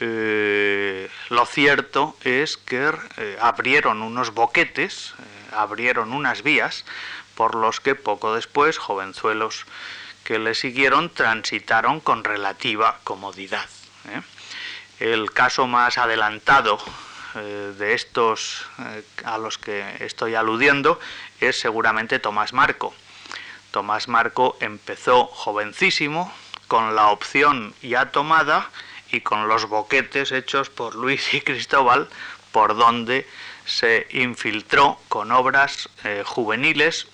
lo 0.00 1.46
cierto 1.46 2.14
es 2.24 2.58
que 2.58 2.92
abrieron 3.40 4.02
unos 4.02 4.34
boquetes, 4.34 5.14
abrieron 5.52 6.12
unas 6.12 6.42
vías 6.42 6.84
por 7.36 7.54
los 7.54 7.80
que 7.80 7.94
poco 7.94 8.34
después 8.34 8.76
jovenzuelos 8.76 9.64
que 10.24 10.38
le 10.38 10.54
siguieron 10.54 11.08
transitaron 11.08 12.00
con 12.00 12.22
relativa 12.22 12.98
comodidad. 13.04 13.66
El 15.00 15.32
caso 15.32 15.66
más 15.66 15.98
adelantado 15.98 16.78
eh, 17.34 17.74
de 17.76 17.94
estos 17.94 18.64
eh, 18.78 19.02
a 19.24 19.38
los 19.38 19.58
que 19.58 19.84
estoy 20.00 20.36
aludiendo 20.36 21.00
es 21.40 21.58
seguramente 21.58 22.20
Tomás 22.20 22.52
Marco. 22.52 22.94
Tomás 23.74 24.06
Marco 24.06 24.56
empezó 24.60 25.26
jovencísimo 25.26 26.32
con 26.68 26.94
la 26.94 27.08
opción 27.08 27.74
ya 27.82 28.12
tomada 28.12 28.70
y 29.10 29.22
con 29.22 29.48
los 29.48 29.68
boquetes 29.68 30.30
hechos 30.30 30.70
por 30.70 30.94
Luis 30.94 31.34
y 31.34 31.40
Cristóbal 31.40 32.08
por 32.52 32.76
donde 32.76 33.26
se 33.66 34.06
infiltró 34.10 35.00
con 35.08 35.32
obras 35.32 35.88
eh, 36.04 36.22
juveniles 36.24 37.08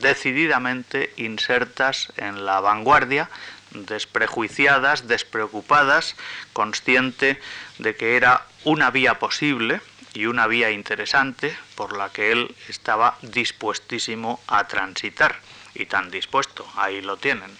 decididamente 0.00 1.12
insertas 1.16 2.12
en 2.16 2.46
la 2.46 2.60
vanguardia, 2.60 3.28
desprejuiciadas, 3.72 5.08
despreocupadas, 5.08 6.14
consciente 6.52 7.40
de 7.80 7.96
que 7.96 8.16
era 8.16 8.46
una 8.62 8.92
vía 8.92 9.18
posible 9.18 9.80
y 10.12 10.26
una 10.26 10.46
vía 10.46 10.70
interesante 10.70 11.58
por 11.74 11.96
la 11.96 12.10
que 12.10 12.30
él 12.30 12.54
estaba 12.68 13.18
dispuestísimo 13.22 14.40
a 14.46 14.68
transitar. 14.68 15.40
Y 15.74 15.86
tan 15.86 16.10
dispuesto, 16.10 16.70
ahí 16.76 17.00
lo 17.02 17.16
tienen. 17.16 17.50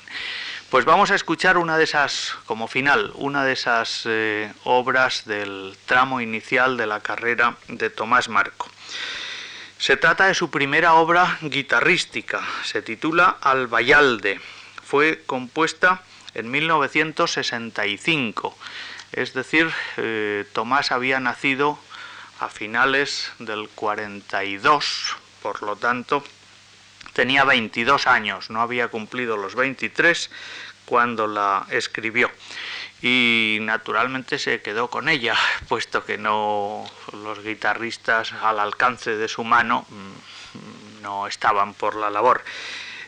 Pues 0.70 0.84
vamos 0.84 1.10
a 1.10 1.14
escuchar 1.14 1.56
una 1.58 1.78
de 1.78 1.84
esas, 1.84 2.36
como 2.46 2.68
final, 2.68 3.12
una 3.14 3.44
de 3.44 3.52
esas 3.52 4.02
eh, 4.06 4.52
obras 4.64 5.24
del 5.24 5.76
tramo 5.86 6.20
inicial 6.20 6.76
de 6.76 6.86
la 6.86 7.00
carrera 7.00 7.56
de 7.68 7.88
Tomás 7.90 8.28
Marco. 8.28 8.68
Se 9.78 9.96
trata 9.96 10.26
de 10.26 10.34
su 10.34 10.50
primera 10.50 10.94
obra 10.94 11.38
guitarrística, 11.42 12.42
se 12.62 12.82
titula 12.82 13.36
Albayalde. 13.40 14.40
Fue 14.82 15.22
compuesta 15.26 16.02
en 16.34 16.50
1965 16.50 18.56
es 19.14 19.32
decir, 19.32 19.72
eh, 19.96 20.44
Tomás 20.52 20.90
había 20.90 21.20
nacido 21.20 21.78
a 22.40 22.48
finales 22.48 23.30
del 23.38 23.68
42, 23.68 25.16
por 25.40 25.62
lo 25.62 25.76
tanto 25.76 26.24
tenía 27.14 27.44
22 27.44 28.06
años, 28.06 28.50
no 28.50 28.60
había 28.60 28.88
cumplido 28.88 29.38
los 29.38 29.54
23 29.54 30.30
cuando 30.84 31.26
la 31.26 31.66
escribió. 31.70 32.30
Y 33.00 33.58
naturalmente 33.62 34.38
se 34.38 34.60
quedó 34.60 34.88
con 34.88 35.08
ella, 35.08 35.34
puesto 35.68 36.04
que 36.04 36.18
no 36.18 36.84
los 37.12 37.42
guitarristas 37.42 38.32
al 38.32 38.58
alcance 38.58 39.16
de 39.16 39.28
su 39.28 39.44
mano 39.44 39.86
mm, 39.88 41.02
no 41.02 41.26
estaban 41.26 41.72
por 41.72 41.96
la 41.96 42.10
labor. 42.10 42.42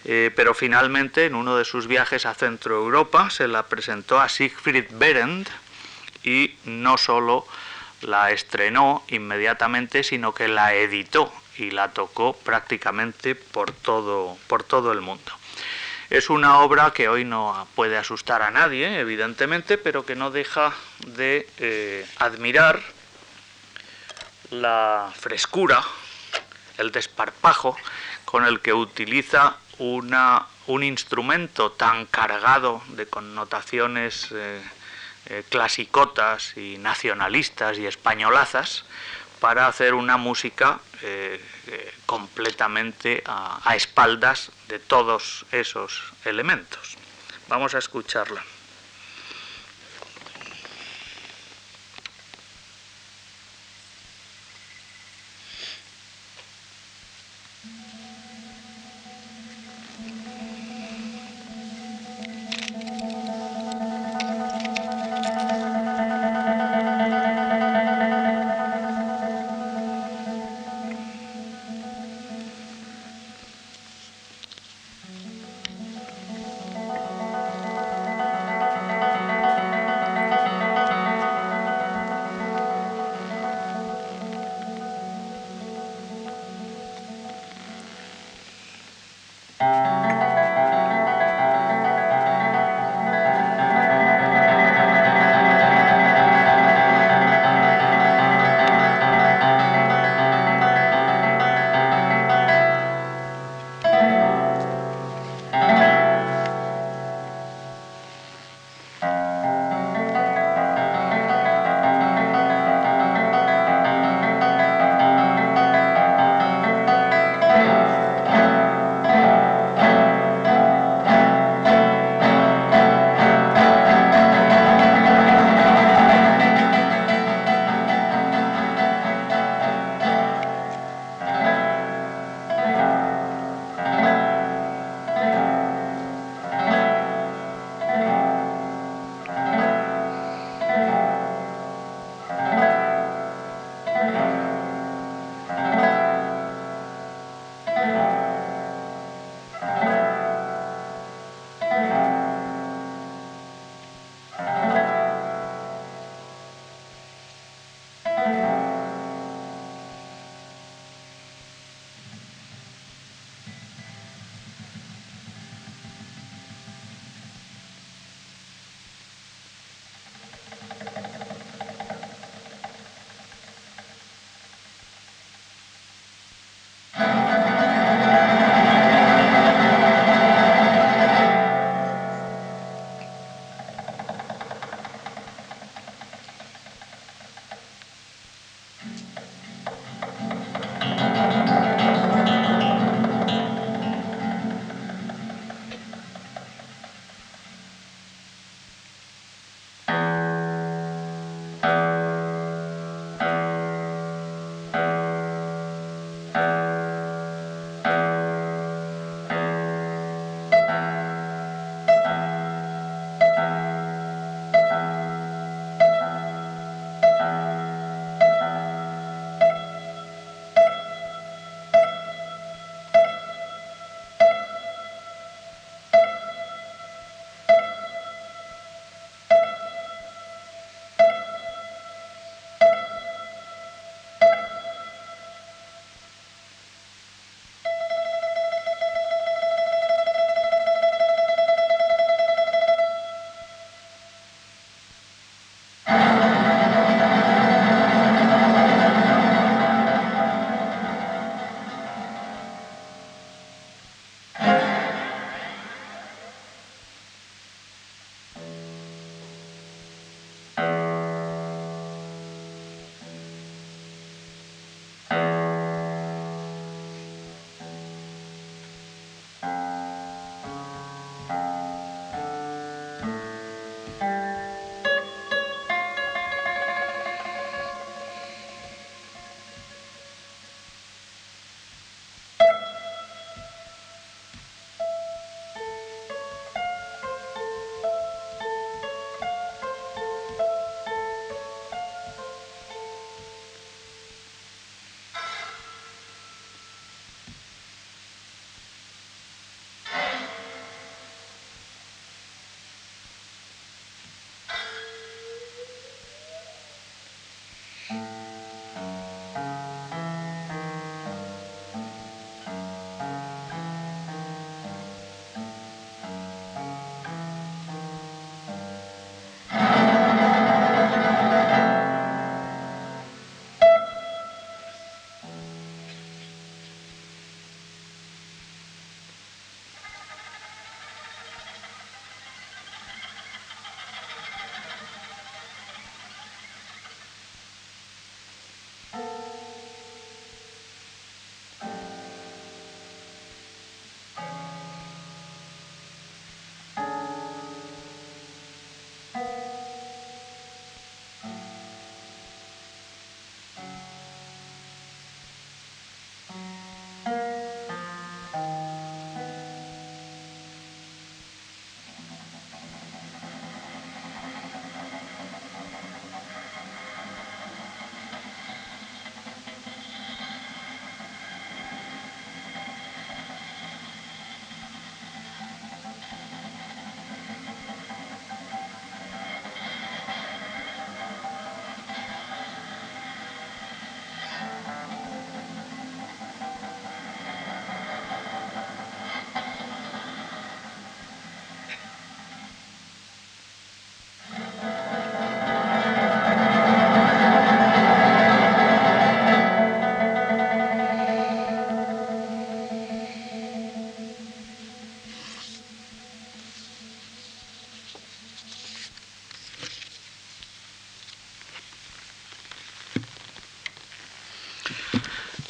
Eh, 0.04 0.30
pero 0.36 0.54
finalmente 0.54 1.26
en 1.26 1.34
uno 1.34 1.56
de 1.56 1.64
sus 1.64 1.88
viajes 1.88 2.26
a 2.26 2.34
Centro 2.34 2.76
Europa 2.76 3.28
se 3.28 3.48
la 3.48 3.64
presentó 3.64 4.20
a 4.20 4.28
Siegfried 4.28 4.86
Berendt, 4.92 5.50
y 6.22 6.56
no 6.64 6.98
solo 6.98 7.46
la 8.02 8.30
estrenó 8.32 9.04
inmediatamente, 9.08 10.02
sino 10.02 10.34
que 10.34 10.48
la 10.48 10.74
editó 10.74 11.32
y 11.58 11.70
la 11.70 11.92
tocó 11.92 12.34
prácticamente 12.34 13.34
por 13.34 13.72
todo, 13.72 14.36
por 14.46 14.62
todo 14.62 14.92
el 14.92 15.00
mundo. 15.00 15.32
Es 16.08 16.30
una 16.30 16.60
obra 16.60 16.92
que 16.92 17.08
hoy 17.08 17.24
no 17.24 17.66
puede 17.74 17.96
asustar 17.96 18.42
a 18.42 18.50
nadie, 18.50 19.00
evidentemente, 19.00 19.76
pero 19.76 20.06
que 20.06 20.14
no 20.14 20.30
deja 20.30 20.72
de 21.06 21.48
eh, 21.58 22.06
admirar 22.18 22.80
la 24.50 25.10
frescura, 25.18 25.82
el 26.78 26.92
desparpajo 26.92 27.76
con 28.24 28.44
el 28.44 28.60
que 28.60 28.72
utiliza 28.72 29.56
una, 29.78 30.46
un 30.68 30.84
instrumento 30.84 31.72
tan 31.72 32.06
cargado 32.06 32.82
de 32.90 33.06
connotaciones 33.06 34.28
eh, 34.30 34.62
eh, 35.26 35.42
clasicotas 35.48 36.56
y 36.56 36.78
nacionalistas 36.78 37.78
y 37.78 37.86
españolazas 37.86 38.84
para 39.40 39.66
hacer 39.66 39.94
una 39.94 40.16
música 40.16 40.80
eh, 41.02 41.40
eh, 41.66 41.94
completamente 42.06 43.22
a 43.26 43.74
espaldas 43.76 44.50
de 44.68 44.78
todos 44.78 45.44
esos 45.52 46.12
elementos. 46.24 46.96
Vamos 47.48 47.74
a 47.74 47.78
escucharla. 47.78 48.42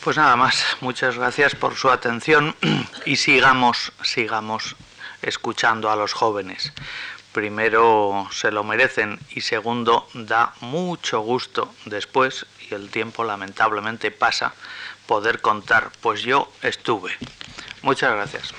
Pues 0.06 0.18
nada 0.18 0.36
más, 0.36 0.64
muchas 0.82 1.16
gracias 1.18 1.56
por 1.56 1.74
su 1.74 1.90
atención 1.90 2.54
y 3.06 3.16
sigamos, 3.16 3.90
sigamos 4.04 4.76
escuchando 5.20 5.90
a 5.90 5.96
los 5.96 6.12
jóvenes. 6.12 6.72
Primero 7.32 8.28
se 8.30 8.52
lo 8.52 8.62
merecen 8.62 9.18
y 9.30 9.40
segundo 9.40 10.08
da 10.14 10.54
mucho 10.60 11.18
gusto 11.22 11.74
después, 11.86 12.46
y 12.70 12.74
el 12.74 12.88
tiempo 12.90 13.24
lamentablemente 13.24 14.12
pasa, 14.12 14.54
poder 15.08 15.40
contar, 15.40 15.90
pues 16.00 16.22
yo 16.22 16.52
estuve. 16.62 17.10
Muchas 17.82 18.12
gracias. 18.14 18.54